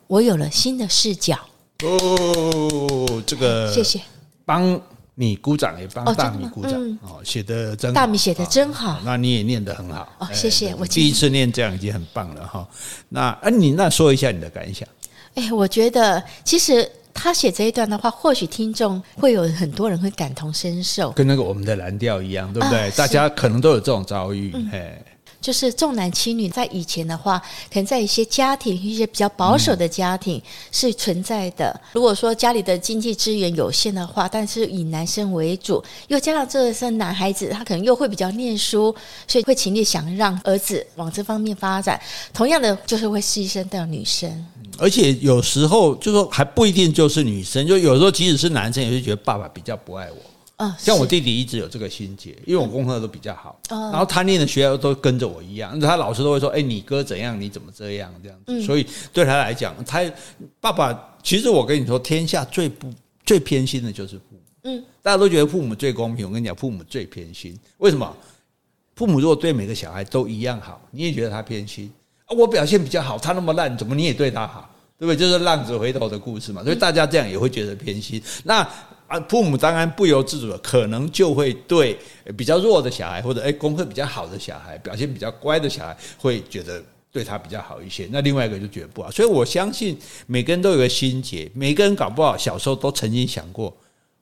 [0.08, 1.38] 我有了新的视角
[1.84, 4.00] 哦，这个谢谢，
[4.46, 4.80] 帮
[5.16, 12.66] 你鼓掌，也帮大米鼓掌哦，写的真好，大米写的真好，那你也念得很好哦，谢谢，我第一次念这样已经很棒了哈。
[13.10, 14.88] 那啊，你那说一下你的感想？
[15.36, 22.92] 哎，我觉得其实他写这一段的话，或许听众会有很多人会感同身受，跟那个我们的蓝调一样，对不对？
[22.92, 25.04] 大家可能都有这种遭遇，哎。
[25.40, 27.40] 就是重男轻女，在以前的话，
[27.72, 31.70] 可能在一些家庭，一些比较保守的家庭是存在的。
[31.70, 38.94] 嗯、如果说家里的经济资源有限的话，但是以男生为主，又加上这个是男孩子，他可能又会比较念书，
[39.28, 42.02] 所以会尽力想让儿子往这方面发展。
[42.34, 44.46] 同样的，就是会牺牲掉女生。
[44.78, 50.18] 而且有时候就说还不一定就是女生，就有时候即使是男生，也会觉得爸爸比较不爱我。
[50.58, 57.40] 啊，像我弟弟一直有这个心结，因为我功课都比较好，然后他念的学校都跟着我一样，他老师都会说：“哎，你哥怎样？
[57.40, 60.02] 你怎么这样？”这样子，所以对他来讲，他
[60.60, 62.92] 爸爸其实我跟你说，天下最不
[63.24, 64.40] 最偏心的就是父母。
[64.64, 67.56] 嗯，大家都觉得父母最公平，我跟你讲，父母最偏心。
[67.78, 68.18] 为什么？
[68.96, 72.07] 父母如果对每个小孩都一样好，你也觉得他偏心啊？
[72.36, 74.70] 我表现比较好，他那么烂，怎么你也对他好？
[74.98, 75.16] 对不对？
[75.16, 76.64] 就是浪子回头的故事嘛。
[76.64, 78.22] 所以大家这样也会觉得偏心。
[78.44, 78.68] 那。
[79.08, 81.98] 啊，父母当然不由自主的，可能就会对
[82.36, 88.10] 比较弱的小孩，或者诶功课比较好的小孩，表现比较乖的小孩，会觉得对他比较好一些。
[88.12, 89.10] 那另外一个就觉得不好。
[89.10, 93.74] 所以我相信每个人都有个心结，每个人搞不好小时候都曾经想过。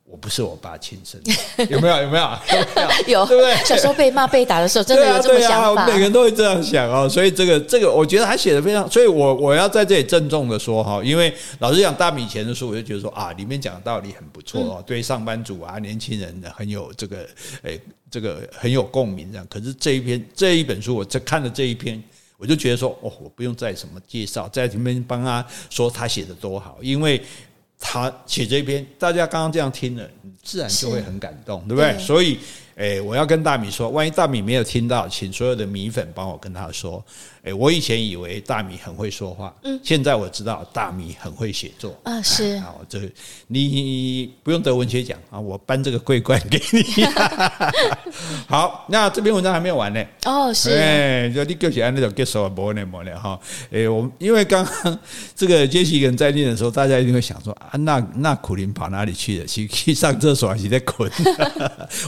[0.08, 2.02] 我不是我爸亲生的， 有没有？
[2.02, 2.30] 有没有？
[3.08, 3.56] 有，对不对？
[3.64, 5.84] 小时候被骂被打的时候，真的有这么想法。
[5.84, 7.08] 每个人都会这样想哦。
[7.08, 8.88] 所以这个这个，我觉得他写的非常。
[8.88, 17.26] 所以我我要在这里郑重的说哈，因为老实讲，大米以前的书，我就觉得说啊，里面讲的道理很不错哦，对上班族啊、年轻人很有这个
[17.62, 19.44] 诶，这个很有共鸣这样。
[19.50, 22.00] 可是这一篇这一本书，我在看了这一篇，
[22.38, 27.20] 我就觉得说哦，我不用再什么介绍，在里面帮他说他写的多好，因为。
[27.78, 31.92] 他写这篇，大家刚刚这样听了，你自然就会很感动，对不对？
[31.92, 32.38] 对，所以，
[32.76, 37.04] 诶，我要跟大米说，万一大米没有听到，请所有的米粉帮我跟他说，
[37.46, 43.00] 哎，我以前以为大米很会说话，嗯，现在我知道大米很会写作啊，是好，这
[43.46, 47.04] 你不用得文学奖啊，我颁这个桂冠给你。
[48.50, 50.04] 好，那这篇文章还没有完呢。
[50.24, 53.38] 哦，是，哎，就你就喜欢那种结束啊，模呢模呢哈。
[53.70, 54.98] 哎，我因为刚刚
[55.36, 59.46] 这个杰西人在念的时候，大家一定会想说啊，那那苦林跑哪里去了？
[59.46, 61.08] 去去上厕所还是在困？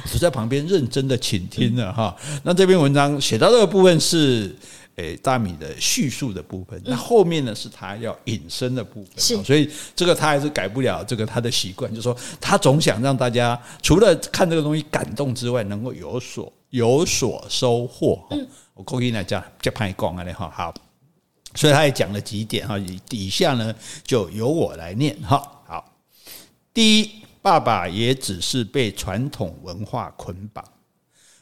[0.02, 2.16] 我就在旁边认真的倾听了哈。
[2.42, 4.52] 那这篇文章写到这个部分是。
[4.98, 18.26] 诶，大米的叙述的部分，那后面呢是他要引申的部分，是，所以这个他还是改不了这个他的习惯，就是说他总想让大家除了看这个东西感动之外，能够有所有所收获。
[18.30, 20.74] 嗯，我过去来讲，就潘一讲啊，哈，好，
[21.54, 22.76] 所以他也讲了几点哈，
[23.08, 25.40] 底下呢就由我来念哈。
[25.64, 25.92] 好，
[26.74, 30.64] 第一，爸爸也只是被传统文化捆绑。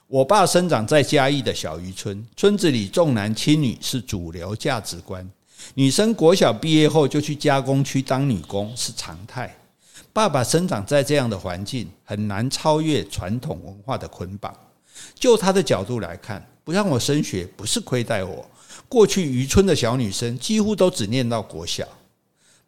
[0.08, 5.28] 我爸生长在嘉义的小渔村，村子里重男轻女是主流价值观，
[5.74, 9.52] 女生国小毕业后就去加工区当女工是常态。
[10.12, 14.56] 爸爸生长在这样的环境，很难超越传统文化的捆绑。
[15.12, 18.48] 就他的角度来看，不让我升学不是亏待我。
[18.88, 21.86] 过去渔村的小女生几乎都只念到国小。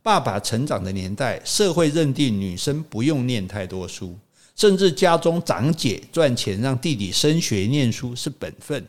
[0.02, 4.18] 爸爸成长的年代，社会认定女生不用念太多书。
[4.58, 8.84] 甚至家中长姐赚钱让弟弟升学念书是本分，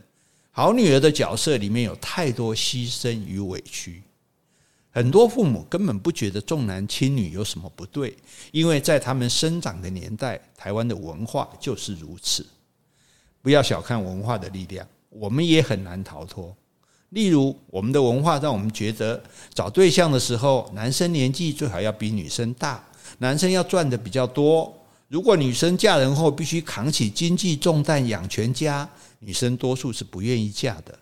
[0.50, 4.02] 好女儿的角色里面有太多牺牲与委屈。
[4.90, 8.18] 很多父母根本不觉得重男轻女有什么不对，
[8.52, 12.44] 因为在他们生长的年代，台湾的文化就是如此。
[13.44, 16.54] 不要小看文化的力量，我们也很难逃脱。
[17.10, 19.22] 例如，我们的文化让我们觉得
[19.54, 22.84] 找对象的时候，男生年纪最好要比女生大，
[23.20, 24.76] 男生要赚的比较多。
[25.10, 30.98] 如果女生嫁人后必须扛起经济重担养全家，女生多数是不愿意嫁的。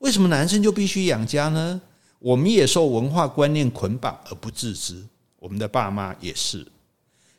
[0.00, 1.80] 为什么男生就必须养家呢？
[2.18, 5.00] 我们也受文化观念捆绑而不自知，
[5.38, 6.66] 我们的爸妈也是。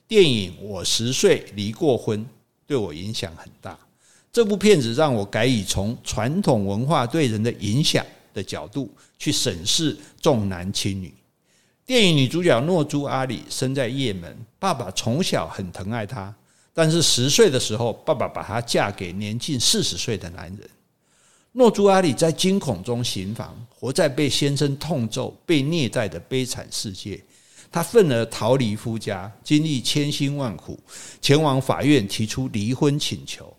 [0.07, 2.19] 电影《我十岁离过婚》
[2.65, 3.77] 对我影响很大。
[4.31, 11.13] 这部片子让我改以从传统文化对人的影响的角度去审视重男轻女。
[11.85, 16.33] 电影女主角诺珠阿里生在也门，爸爸从小很疼爱她，
[16.73, 20.67] 但是十岁的时候，爸爸把她嫁给年近四十岁的男人。
[21.51, 27.23] 诺珠阿里在惊恐中行房，活在被先生痛揍、被虐待的悲惨世界。
[27.71, 30.79] 她愤而逃离夫家，经历千辛万苦，
[31.21, 33.55] 前往法院提出离婚请求。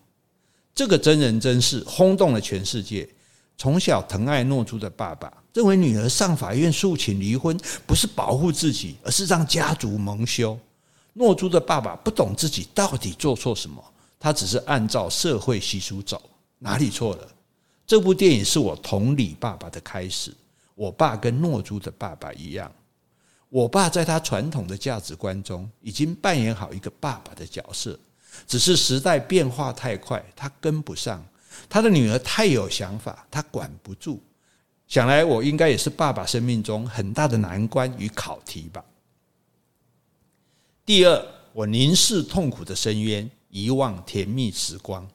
[0.75, 3.09] 这个真人真事轰动了全世界。
[3.57, 10.59] 从小疼爱诺珠的爸爸认为女儿上法院诉请离婚不是保护自己，而是让家族蒙羞。
[11.15, 13.83] 诺珠的爸爸不懂自己到底做错什么，
[14.21, 16.21] 他只是按照社会习俗走，
[16.59, 17.27] 哪里错了？
[17.87, 20.31] 这部电影是我同理爸爸的开始。
[20.75, 22.71] 我爸跟诺珠的爸爸一样，
[23.49, 27.99] 我爸在他传统的价值观中已经扮演好一个爸爸的角色，
[28.47, 31.27] 只是时代变化太快，他跟不上。
[31.67, 34.21] 他的女儿太有想法，他管不住。
[34.89, 38.85] 想来我应该也是爸爸生命中很大的难关与考题吧。
[40.85, 45.07] 第二，我凝视痛苦的深渊，遗忘甜蜜时光。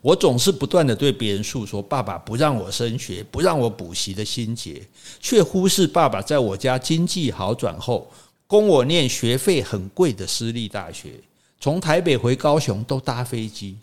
[0.00, 4.80] 我总是不断的对别人诉说爸爸不让我升学、不让我补习的心结，
[5.20, 8.10] 却忽视爸爸在我家经济好转后，
[8.46, 11.14] 供我念学费很贵的私立大学，
[11.60, 13.76] 从台北回高雄都搭飞机。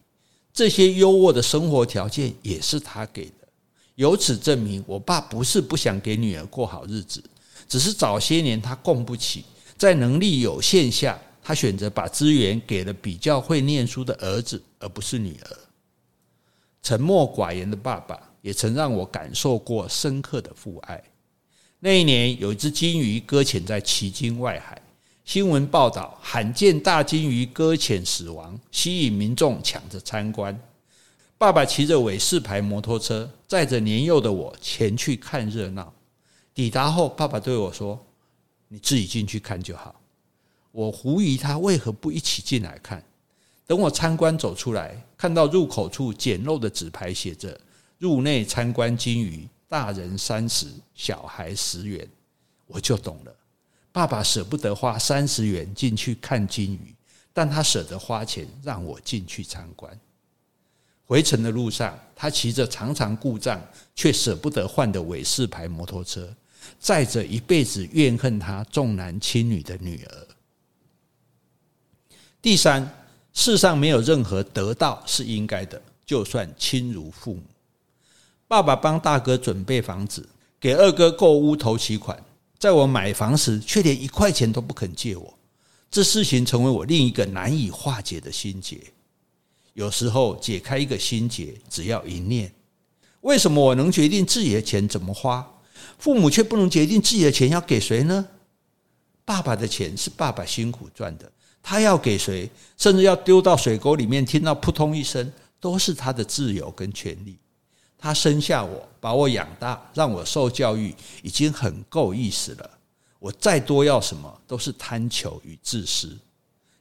[0.54, 3.45] 这些优渥的生活条件也是他给的，
[3.96, 7.24] 由此证明我爸不是不想给女儿过好日子，
[7.68, 9.44] 只是早些年他供不起，
[9.78, 15.58] 在能力有限下，他选择把资源给了比较会念书的儿子，而不是女儿。
[16.84, 21.02] 沉默寡言的爸爸也曾让我感受过深刻的父爱。
[21.80, 24.82] 那一年，有一只鲸鱼搁浅在旗津外海。
[25.24, 30.60] 新闻报道，罕见大鲸鱼搁浅死亡，吸引民众抢着参观。
[31.38, 35.94] 爸爸骑着伟士牌摩托车，载着年幼的我前去看热闹。
[36.54, 38.00] 抵达后，爸爸对我说
[38.70, 39.94] ：“你自己进去看就好。”
[40.72, 43.04] 我狐疑他为何不一起进来看。
[43.68, 47.60] 等我参观走出来，看到入口处简陋的纸牌写着
[48.00, 52.08] “入内参观鲸鱼，大人三十，小孩十元”，
[52.66, 53.36] 我就懂了。
[53.92, 56.96] 爸爸舍不得花三十元进去看鲸鱼，
[57.34, 60.00] 但他舍得花钱让我进去参观。
[61.06, 63.62] 回程的路上，他骑着常常故障
[63.96, 66.36] 却舍不得换的伟士牌摩托车，
[66.80, 70.28] 载着一辈子怨恨他重男轻女的女儿。
[72.42, 77.44] 第三，世上没有任何得到是应该的，就算亲如父母。
[78.48, 80.28] 爸爸帮大哥准备房子，
[80.60, 82.20] 给二哥购屋头期款，
[82.58, 85.38] 在我买房时却连一块钱都不肯借我，
[85.92, 88.80] 这事情成为我另一个难以化解的心结。
[89.76, 92.50] 有时候解开一个心结，只要一念：
[93.22, 95.46] 为什么我能决定自己的钱怎么花，
[96.00, 98.26] 父母却不能决定自己的钱要给谁呢？
[99.26, 101.30] 爸爸的钱是爸爸辛苦赚的，
[101.62, 107.38] 他要给谁，甚至要丢到水沟里面，听到扑通一声，都是他的自由跟权利。
[107.98, 112.72] 他生下我，把我养大，让我受教育，已经很够意思了。
[113.20, 116.18] 我再多要什么，都是贪求与自私。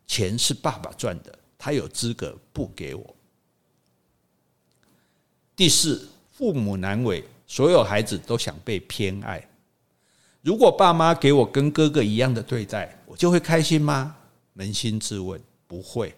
[0.07, 3.17] 钱是爸爸赚的，他有资格不给我。
[5.57, 9.43] 第四，父母难为，所有孩子都想被偏爱。
[10.43, 14.15] 如果爸妈给我跟哥哥一样的对待，我就会开心吗？
[14.55, 16.15] 扪心自问，不会。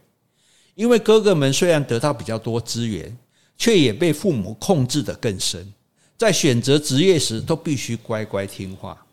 [0.75, 3.17] 因为哥哥们虽然得到比较多资源，
[3.57, 5.73] 却也被父母控制得更深。
[6.19, 9.07] 在选择职业时，都必须乖乖听话。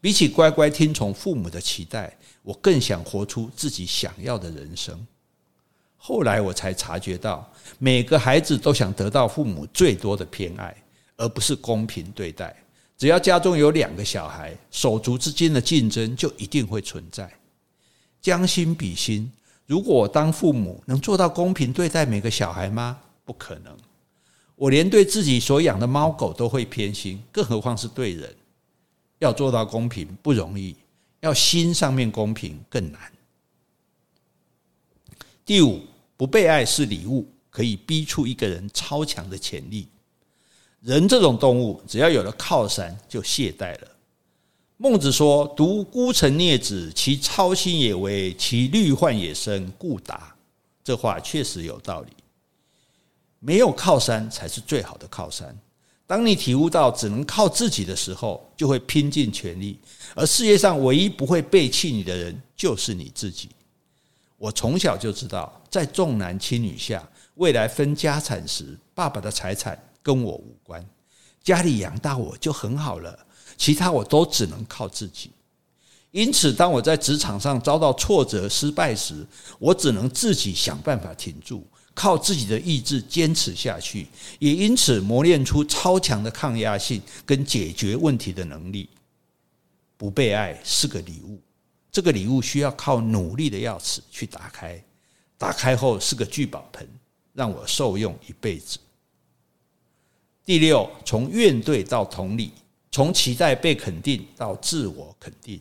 [0.00, 5.06] 比起乖乖听从父母的期待，我更想活出自己想要的人生。
[5.98, 7.46] 后来我才察觉到，
[7.78, 10.74] 每个孩子都想得到父母最多的偏爱，
[11.16, 12.56] 而不是公平对待。
[12.96, 17.30] 只要家中有两个小孩，手足之间的竞争就一定会存在。
[18.20, 19.30] 将心比心，
[19.66, 22.98] 如果我当父母能做到公平对待每个小孩吗？
[23.24, 23.76] 不可能。
[24.56, 28.34] 我连对自己所养的猫狗都会偏心，更何况是对人。
[29.18, 30.74] 要做到公平不容易，
[31.20, 33.00] 要心上面公平更难。
[35.44, 35.80] 第五，
[36.18, 39.88] 不被爱是礼物，可以逼出一个人超强的潜力。
[40.80, 43.88] 人这种动物，只要有了靠山，就懈怠了。
[44.78, 50.34] 孟子说：“独孤臣孽子，其操心也微，其虑患也深，故达。”
[50.82, 52.12] 这话确实有道理。
[53.38, 55.56] 没有靠山才是最好的靠山。
[56.04, 59.78] 当你体悟到只能靠自己的时候，就会拼尽全力。
[60.16, 63.50] 而世界上唯一不会背弃你的人，就是你自己。
[64.36, 69.78] 我从小就知道，在重男轻女下，未来分家产时，爸爸的财产。
[70.00, 70.82] 跟我无关，
[71.42, 73.26] 家里养大我就很好了，
[73.58, 75.30] 其他我都只能靠自己。
[76.12, 79.26] 因此，当我在职场上遭到挫折、失败时，
[79.58, 84.06] 我只能自己想办法挺住，靠自己的意志坚持下去。
[84.38, 88.88] 也因此磨练出超强的抗压性跟解决问题的能力。
[89.98, 91.38] 不被爱是个礼物，
[91.92, 94.82] 这个礼物需要靠努力的钥匙去打开，
[95.38, 96.86] 打开后是个聚宝盆，
[97.32, 98.78] 让我受用一辈子。
[100.44, 102.52] 第六，从怨怼到同理，
[102.90, 105.60] 从期待被肯定到自我肯定。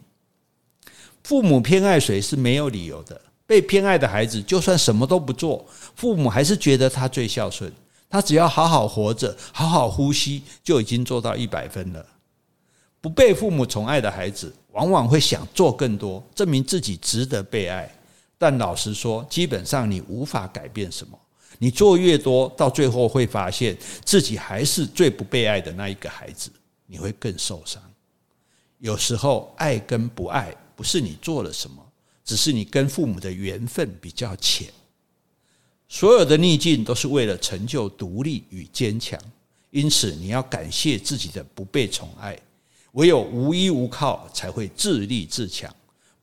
[1.24, 3.22] 父母偏爱谁是没有理由的。
[3.46, 5.66] 被偏爱的孩子，就算什么都不做，
[5.96, 7.72] 父母还是觉得他最孝顺。
[8.10, 12.06] 他只要好好活着，好好呼吸，就已经做到一百分了。
[13.00, 17.90] 不被父母宠爱的孩子，往往会想做更多，证明自己值得被爱。
[18.38, 21.20] 但老实说，基本上你无法改变什么。
[21.60, 23.76] 你做越多，到最后会发现
[24.06, 26.52] 自己还是最不被爱的那一个孩子，
[26.86, 27.82] 你会更受伤。
[28.80, 31.84] 有时候，爱跟不爱不是你做了什么，
[32.24, 34.68] 只是你跟父母的缘分比较浅。
[35.90, 39.20] 所有的逆境都是为了成就独立与坚强，
[39.72, 42.38] 因此你要感谢自己的不被宠爱。
[42.92, 45.74] 唯有无依无靠，才会自立自强。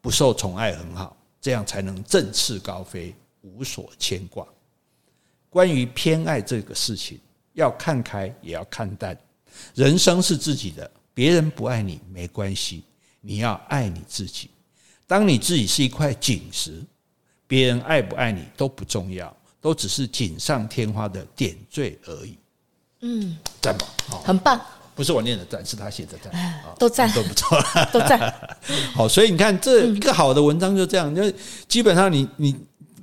[0.00, 4.48] 不受宠爱很好，这样才能振翅高飞，无所牵挂。
[5.50, 7.20] 关于偏爱这个事情，
[7.52, 9.14] 要看开也要看淡。
[9.74, 12.82] 人生是自己的，别人不爱你没关系，
[13.20, 14.48] 你要爱你自己。
[15.06, 16.82] 当你自己是一块锦时，
[17.46, 22.38] 别人爱不爱你都不重要，都只是锦上添花的点缀而已。
[23.02, 23.86] 嗯，赞吧，
[24.24, 24.58] 很棒。
[24.94, 26.32] 不是我念的赞，是他写的赞，
[26.78, 27.58] 都赞，都不错，
[27.92, 28.32] 都赞。
[28.94, 31.22] 好，所以你看，这一个好的文章就这样，就
[31.68, 32.54] 基本上你你。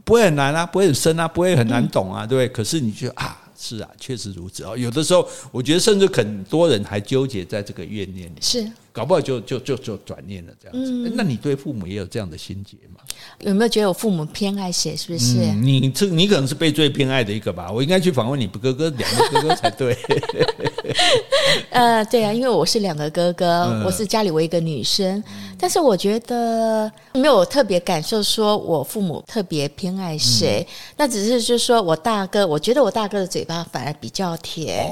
[0.03, 2.49] 不会很难啊，不会很深啊，不会很难懂啊，对不对？
[2.49, 4.75] 可是你觉得啊，是啊，确实如此哦。
[4.75, 10.91] 有的时候，我觉得甚至很多人还纠结在这个怨念里，是搞不好就就就就转念了这样子。
[11.15, 13.01] 那你对父母也有这样的心结吗？
[13.39, 14.95] 有没有觉得我父母偏爱谁？
[14.95, 15.35] 是不是？
[15.53, 17.71] 你这你可能是被最偏爱的一个吧？
[17.71, 19.97] 我应该去访问你哥哥，两个哥哥才对。
[21.71, 25.23] 呃，对啊，因为我是两个哥哥，我是家里唯一一个女生。
[25.57, 30.65] 但是我觉得没有特别感受，说我父母特别偏爱谁，
[30.97, 34.91] 那只是就是说我大哥，我觉得我大哥的嘴巴反而比较甜，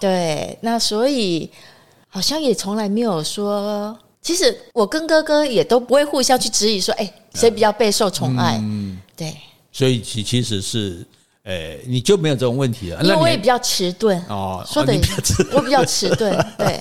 [0.00, 1.48] 对，那所以
[2.08, 9.36] 好像也从来没有说，其实我跟哥哥也都不会互相去质疑说，哎，谁比较备受宠爱，嗯对，
[9.70, 11.06] 所以其其实是。
[11.44, 13.02] 诶，你就没有这种问题了。
[13.02, 14.92] 因为我也比较迟钝哦，说的
[15.50, 16.78] 我比较迟钝，对。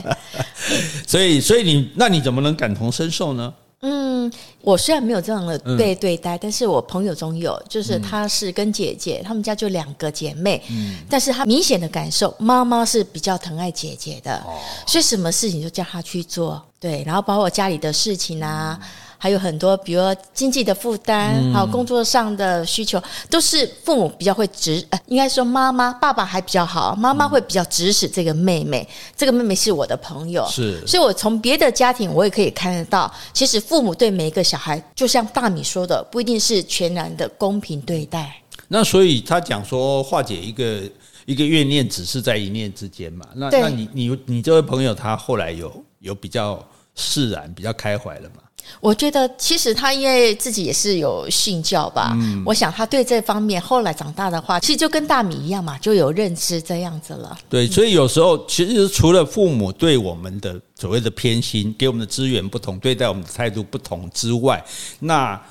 [1.07, 3.53] 所以，所以你那你怎么能感同身受呢？
[3.81, 14.57] 嗯，我虽然没有这样的被对待，嗯、但是我朋友中有，就是她是跟姐姐，她、嗯、们家就两个姐妹，嗯，但是她明显的感受，妈妈是比较疼爱姐姐的，哦、
[14.87, 18.79] 所以什么事情就叫她去做，对，然后包括家里的事情啊。
[19.19, 23.01] 嗯还有很多，比如说经济的负担，还有工作上的需求，
[23.31, 28.87] 都是父母比较会指，呃，应该说妈妈、爸爸还比较好，妈妈会比较指使这个妹妹。
[29.15, 38.31] 这个妹妹是我的朋友，是，所以我从别的家庭我也可以看得到，其实父母对每一个小孩，就像大米说的，不一定是全然的公平对待。
[38.67, 40.83] 那所以他讲说，化解一个
[41.25, 43.25] 一个怨念，只是在一念之间嘛。
[43.33, 46.63] 那那你你你这位朋友，他后来有有比较
[46.93, 48.43] 释然、比较开怀了吗？
[48.79, 57.37] 我觉得其实他因为自己也是有信教吧，嗯，我想他对这方面后来长大的话，其实就跟大米一样嘛，就有认知这样子了。
[57.49, 64.63] 对，所以有时候其实除了父母对我们的所谓的偏心，给我们的资源不同，对待我们的态度不同之外，
[64.99, 65.41] 那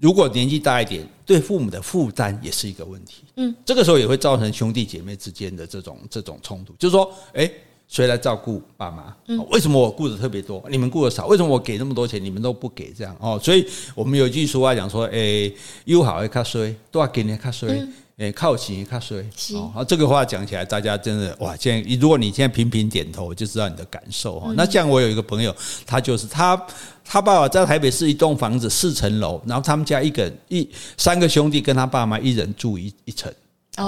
[0.00, 3.24] 如果年纪大一点，对父母的负担也是一个问题。
[3.36, 7.50] 嗯，这个时候也会造成兄弟姐妹之间的这种这种冲突，就是说，哎。
[7.92, 9.14] 谁来照顾爸妈？
[9.50, 11.26] 为什么我顾的特别多，你们顾的少？
[11.26, 12.90] 为什么我给那么多钱，你们都不给？
[12.96, 17.86] 这样哦，所以我们有一句俗话讲说：“诶，有好的卡衰，多给你卡衰，
[18.16, 19.22] 诶，靠钱卡衰。”
[19.76, 21.54] 哦，这个话讲起来，大家真的哇！
[21.54, 24.50] 现在如果你现在频频点头，我就知道你的感受哈。
[24.56, 26.56] 那像我有一个朋友，他就是他，
[27.04, 30.66] 他爸爸在台北市一栋房子四层楼，然后他们家一个一
[30.96, 33.30] 三个兄弟跟他爸妈一人住一一层，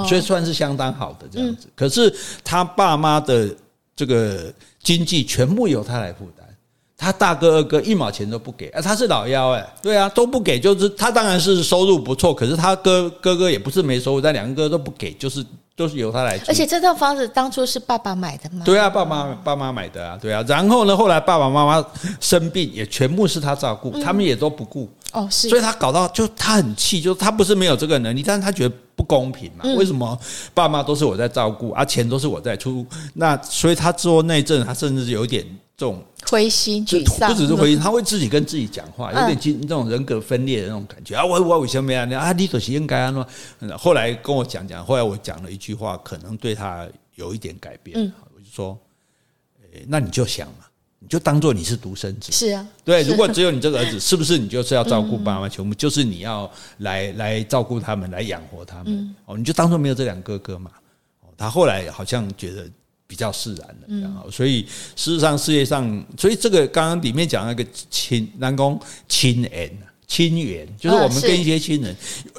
[0.07, 1.69] 所以算是相当好的这样子。
[1.75, 3.49] 可是他爸妈的。
[3.97, 6.54] 这个经济全部由他来负担，
[6.97, 15.45] 他大哥二哥一毛钱都不给，啊，他是老幺哎，对啊，都不给，就是他当然是收入不错，可是他哥哥哥也不是没收入，但两个哥都不给，就是
[15.77, 16.41] 都是由他来。
[16.47, 18.63] 而且这套房子当初是爸爸买的吗？
[18.65, 20.45] 对啊，爸妈爸妈买的啊，对啊。
[20.47, 21.85] 然后呢，后来爸爸妈妈
[22.21, 24.89] 生病也全部是他照顾，他们也都不顾。
[25.13, 29.65] 哦，是，所以他搞到就他很气，就他不是没有这个能力，但是他觉得不公平嘛。
[29.77, 30.17] 为什么
[30.55, 32.87] 爸妈都是我在照顾，啊，钱都是我在出？
[33.15, 35.45] 那所以他做那阵，他甚至有点
[35.77, 41.25] 这种灰心沮丧，不只是灰心，他会自己跟自己讲话，有点这种人格分裂的那种感觉啊。
[41.25, 42.09] 我我为什么呀？
[42.19, 43.29] 啊，你都是应该啊。
[43.79, 48.13] 后来跟我讲讲，后来我讲了一句话，可能对他有一点改变。
[48.35, 48.79] 我就说，
[49.87, 50.65] 那你就想嘛。
[51.01, 53.03] 你就当做你是独生子，是啊，对。
[53.03, 55.75] 如果只有你这个儿子， 是不是你就是要照顾爸妈全部？
[55.75, 59.15] 就是你要来来照顾他们，来养活他们。
[59.27, 60.71] 哦，你就当做没有这两个哥哥嘛。
[61.21, 62.67] 哦，他后来好像觉得
[63.07, 64.63] 比较释然的，然后所以
[64.97, 71.97] 事实上世界上，所以这个刚刚里面讲那个亲，南宫亲缘，亲缘就是我们跟一些亲人，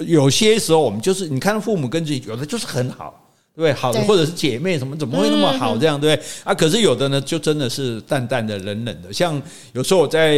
[0.07, 3.21] 有些时候我们就是你看父母跟自己有的就是很好。
[3.57, 5.77] 对，好的，或者是姐妹什么，怎么会那么好？
[5.77, 9.13] 这样对，啊，可是有的呢，就真的是淡淡的、冷冷的。
[9.13, 9.41] 像
[9.71, 10.37] 有时候我在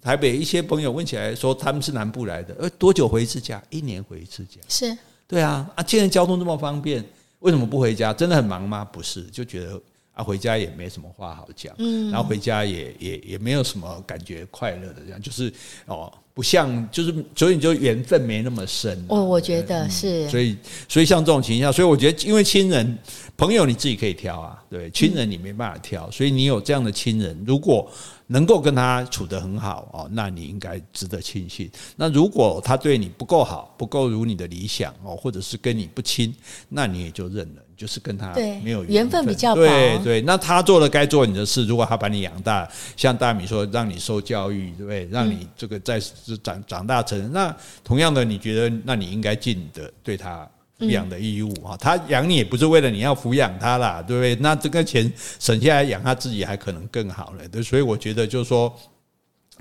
[0.00, 3.62] 台北，一些朋友问起来说他们是南部来的，呃，多久回一次家？
[3.68, 4.58] 一年回一次家。
[4.66, 4.96] 是，
[5.26, 7.04] 对啊，啊，现在交通这么方便，
[7.40, 8.12] 为什么不回家？
[8.12, 8.84] 真的很忙吗？
[8.84, 9.80] 不是，就觉得
[10.12, 15.52] 啊，回家也没什么话好讲，嗯，然后回家也也也没有什么感觉快乐的这样，就是
[15.86, 16.12] 哦。
[16.34, 19.06] 不像，就是所以你就缘分没那么深，啊。
[19.08, 20.56] 我我觉得是，嗯，所以
[20.88, 22.96] 所以像这种情况，所以我觉得，因为亲人
[23.36, 27.90] 朋友你自己可以挑啊，对，亲人你没办法挑，所以你有这样的亲人，如果。
[28.28, 31.70] 能够跟他处得很好哦，那你应该值得庆幸。
[31.96, 36.34] 那如果他对你不够好，不够如你的理想哦，或者是跟你不亲，
[36.68, 39.62] 那你也就认了，就是跟他没有缘分，分比较薄。
[39.62, 45.06] 对对，那他做了该做你的事，如果他把你养大，像大米说让你受教育，对不对？
[45.06, 45.98] 让你这个在
[46.42, 50.48] 长长大成人，那同样的，你觉得那你应该尽的对他。
[50.78, 54.34] 抚养的义务啊，他养你也不是为了你要抚养他啦，对不对？
[54.36, 57.62] 那这个钱省下来养他自己还可能更好了，对。
[57.62, 58.72] 所以我觉得就是说，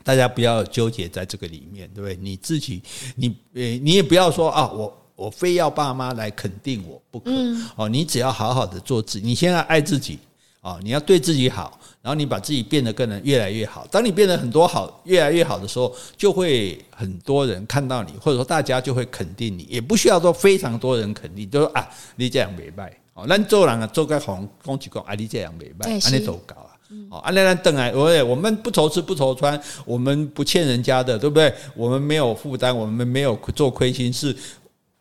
[0.03, 2.15] 大家不要纠结在这个里面，对不对？
[2.21, 2.83] 你自己，
[3.15, 7.31] 你呃，你也不要说啊，我我非要爸妈来肯定我不可
[7.75, 7.89] 哦。
[7.89, 10.19] 你只要好好的做自己，你现在爱自己
[10.61, 11.79] 哦，你要对自己好。
[12.07, 13.85] 然后你把自己变得更能越来越好。
[13.91, 21.85] 当你变得很多好，越来越好的时候，就会很多人看到你，或者说大家就会肯定你，也不需要说非常多人肯定，就说啊，
[22.15, 26.71] 你这样没卖哦，那做人啊，做个好恭喜讲啊，你这样没败，安尼都搞啊，
[27.09, 31.53] 哦，安尼咱等来，我我们不愁吃不愁穿，我们不欠人家的，对不对？
[31.75, 34.33] 我们没有负担，我们没有做亏心事，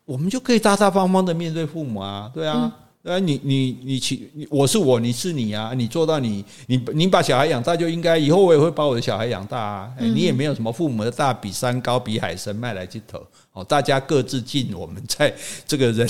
[0.04, 2.78] 我们就可以大大方方的面对父母啊，对啊。
[3.06, 9.92] 啊，你你你起，我是我，你是你啊，你做到你你你把小孩养大就应该，以后我也会把我的小孩养大啊。
[9.98, 13.24] 你也没有什么父母的大比山高比海深，卖来鸡头。
[13.52, 15.32] 哦，大家各自尽我们在
[15.66, 16.06] 这个人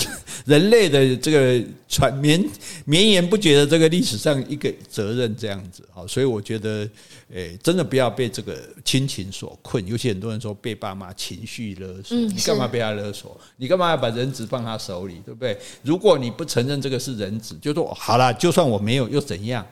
[0.46, 2.42] 人类的这个传绵
[2.86, 5.86] 绵延不绝的这个历史上一个责任，这样子。
[5.92, 6.88] 好，所以我觉得，
[7.30, 9.84] 诶，真的不要被这个亲情所困。
[9.86, 13.38] 尤其很多人说被爸妈情绪勒索，你干嘛被他勒索？
[13.56, 15.58] 你干嘛要把人质放他手里，对不对？
[15.82, 19.66] 如果你不承认这个是人质，就说好了，就算我没有又怎样？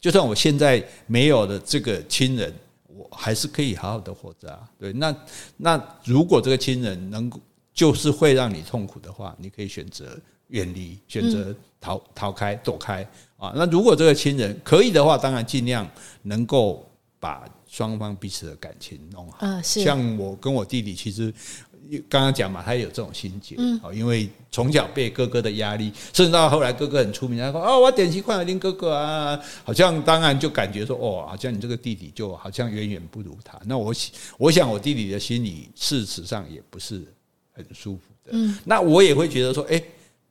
[0.00, 2.52] 就算我现在没有了这个亲人。
[2.94, 5.16] 我还是可以好好的活着啊，对，那
[5.56, 7.40] 那如果这个亲人能够
[7.72, 10.14] 就是会让你痛苦的话，你可以选择
[10.48, 13.02] 远离，选择逃逃开、躲开
[13.38, 13.50] 啊。
[13.56, 15.88] 那如果这个亲人可以的话，当然尽量
[16.24, 16.86] 能够
[17.22, 19.46] 把双方彼此的感情弄好。
[19.46, 19.84] 啊，是。
[19.84, 21.32] 像我跟我弟弟，其实。
[22.08, 33.92] 刚刚讲嘛，他也有这种心结，嗯，因为从小被哥哥的压力，甚至到后来哥哥很出名，他说：“哦，我点击换了丁哥哥啊。”好像当然就感觉说：“哦，好像你这个弟弟就好像远远不如他。”那我
[34.38, 37.04] 我想我弟弟的心里事实上也不是
[37.52, 38.30] 很舒服的。
[38.32, 39.82] 嗯，那我也会觉得说：“哎，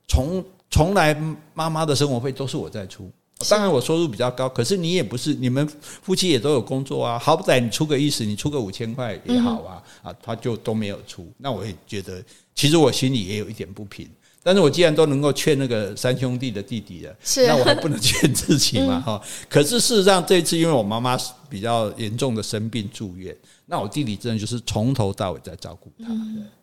[0.08, 1.14] 从从来
[1.54, 3.08] 妈妈的生活费都是我在出。”
[3.48, 5.66] 当然我收入比较高，可是你也不是，你们
[6.02, 12.22] 夫妻也都有工作啊，好歹你出个意思，你出个五千块也好啊，啊，他就都没有出，那我也觉得，
[12.54, 14.08] 其实我心里也有一点不平。
[14.44, 19.22] 但是我既然都能够劝那个三兄弟的弟弟了，是，那我还不能劝自己嘛， 哈。
[19.48, 21.16] 可是事实上这一次，因为我妈妈
[21.48, 23.36] 比较严重的生病住院，
[23.66, 26.08] 那我弟弟真的就是从头到尾在照顾他。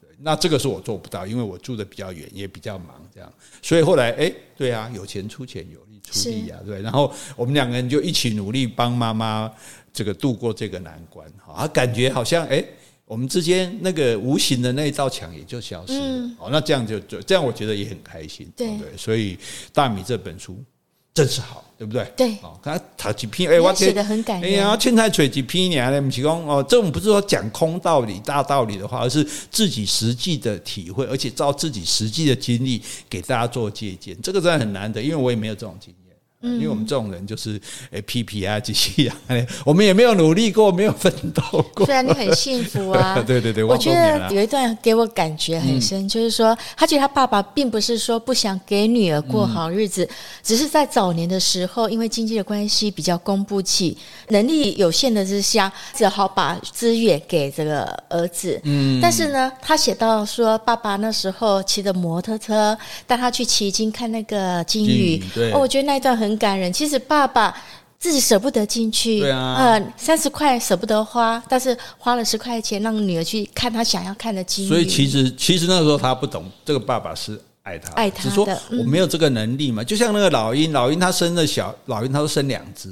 [0.02, 3.32] 对，那这个是我做不到，因为我住的比较远，也比较忙，这样。
[3.62, 5.80] 所以后来，哎，对啊，有钱出钱有。
[6.12, 9.51] 出力啊，对，然后我们两个人就一起努力帮妈妈
[9.93, 12.64] 这个度过这个难关，啊，感觉好像哎，
[13.05, 19.38] 我们之间那个无形的那一道墙也就消失了，哦，那这样就就这样，我觉得也很开心，对，所以
[19.74, 20.64] 大米这本书
[21.12, 22.05] 真是好，对不对？
[22.16, 35.93] 对，哦，他他几篇，哎，我写的很感人，哎呀，凊彩找几篇呢，不是讲哦，这种不是说讲空道理、大道理的话，而是自己实际的体会，而且照自己实际的经历给大家做借鉴，这个真的很难得，因为我也没有这种经
[36.42, 36.54] 验。
[36.54, 37.60] 因为我们这种人就是
[37.92, 39.16] 诶屁屁啊，机器啊，
[39.66, 41.42] 我们也没有努力过，没有奋斗
[41.74, 41.86] 过。
[41.86, 50.08] 虽然你很幸福啊， 对对对，我觉得有一段给我感觉很深，就是说他觉得他爸爸并不是说不想给女儿过好日子，
[50.42, 53.98] 只是在早年的时候，因为经济的关系比较供不起，
[54.30, 58.60] 能力有限的之下，只好把资源给这个儿子。
[58.64, 66.29] 嗯，但是呢，他写到说，爸爸那时候骑着摩托车带他去旗津看那个鲸鱼，对，哦，我觉得那一段很。
[66.30, 66.72] 很感人。
[66.72, 67.56] 其实爸爸
[67.98, 74.70] 自己舍不得进去，对啊，呃，三十块舍不得花，但是花了十块钱让女儿去看她想要看的鲸鱼。
[74.70, 78.30] 所以其实其实那个时候他不懂，这个爸爸是爱他，爱他的。
[78.30, 79.82] 只说我没有这个能力嘛。
[79.82, 82.90] 嗯、就像那个老鹰，老鹰他生了小老鹰，他都生两只，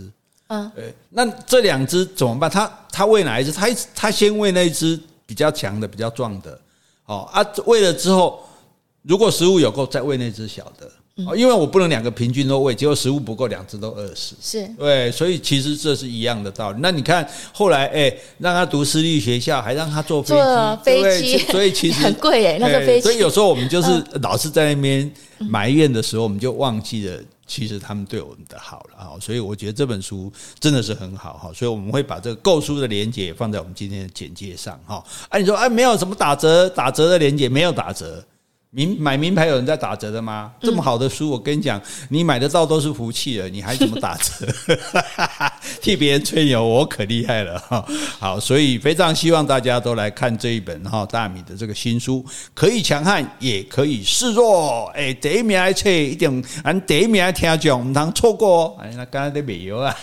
[0.48, 0.94] 嗯，对。
[1.10, 2.50] 那这两只怎么办？
[2.50, 3.52] 他他喂哪一只？
[3.52, 6.60] 他他先喂那一只比较强的、比较壮的，
[7.06, 8.46] 哦啊，喂了之后，
[9.04, 10.92] 如果食物有够，再喂那只小的。
[11.26, 14.36] 哦，因为我不能两个平均都喂，结果食物不够，两只都饿死。
[14.40, 16.80] 是，对，所以其实这是一样的道理。
[16.80, 23.02] 那你看后来，哎，让他读私立学校，还让他坐飞机，坐飞机，所以其实 很贵哎，那个飞机。
[23.02, 29.18] 所以有时候我们就 是老是在那边埋怨的时候，我们就忘记了，其实他们对我们的好了啊。
[29.20, 31.52] 所以我觉得这本书真的是很好哈。
[31.52, 35.04] 所以我们会把这个购书的连接放在我们今天的简介上哈。
[35.30, 38.24] 啊，你说哎，没有什么打折，打折的连接没有打折。
[38.72, 40.52] 名买名牌有人在打折的吗？
[40.60, 44.46] 这么好的书，我跟你讲，你买得到都是福气了，你还怎么打折？
[45.82, 47.86] 替别人吹牛，我可厉害了哈！
[48.20, 54.92] 好，所以非常希望大家都来看这一本哈大米的这个新书，可以强悍，也可以示弱。
[54.94, 58.78] 哎，第一名来吹一定，俺第一名来听讲，唔能错过。
[58.82, 59.96] 哎，那刚才都没有啊。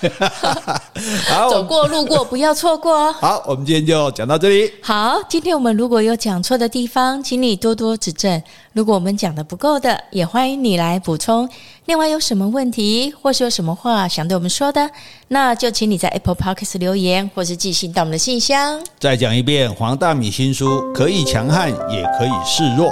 [1.29, 3.13] 好，走过路过不要错过哦。
[3.21, 4.73] 好，我们今天就讲到这里。
[4.83, 8.43] 好，今天我们如果有讲错的地方，请你多多指正。
[8.73, 11.49] 如果我们讲的不够的，也欢迎你来补充。
[11.87, 14.91] 另外，有什么问题，或是有什么话想对我们说的，
[15.29, 18.83] 那就请你在 Apple Podcast 留言，或是寄信到我们的信箱。
[18.99, 22.91] 再讲一遍，黄大米新书可以强悍，也可以示弱。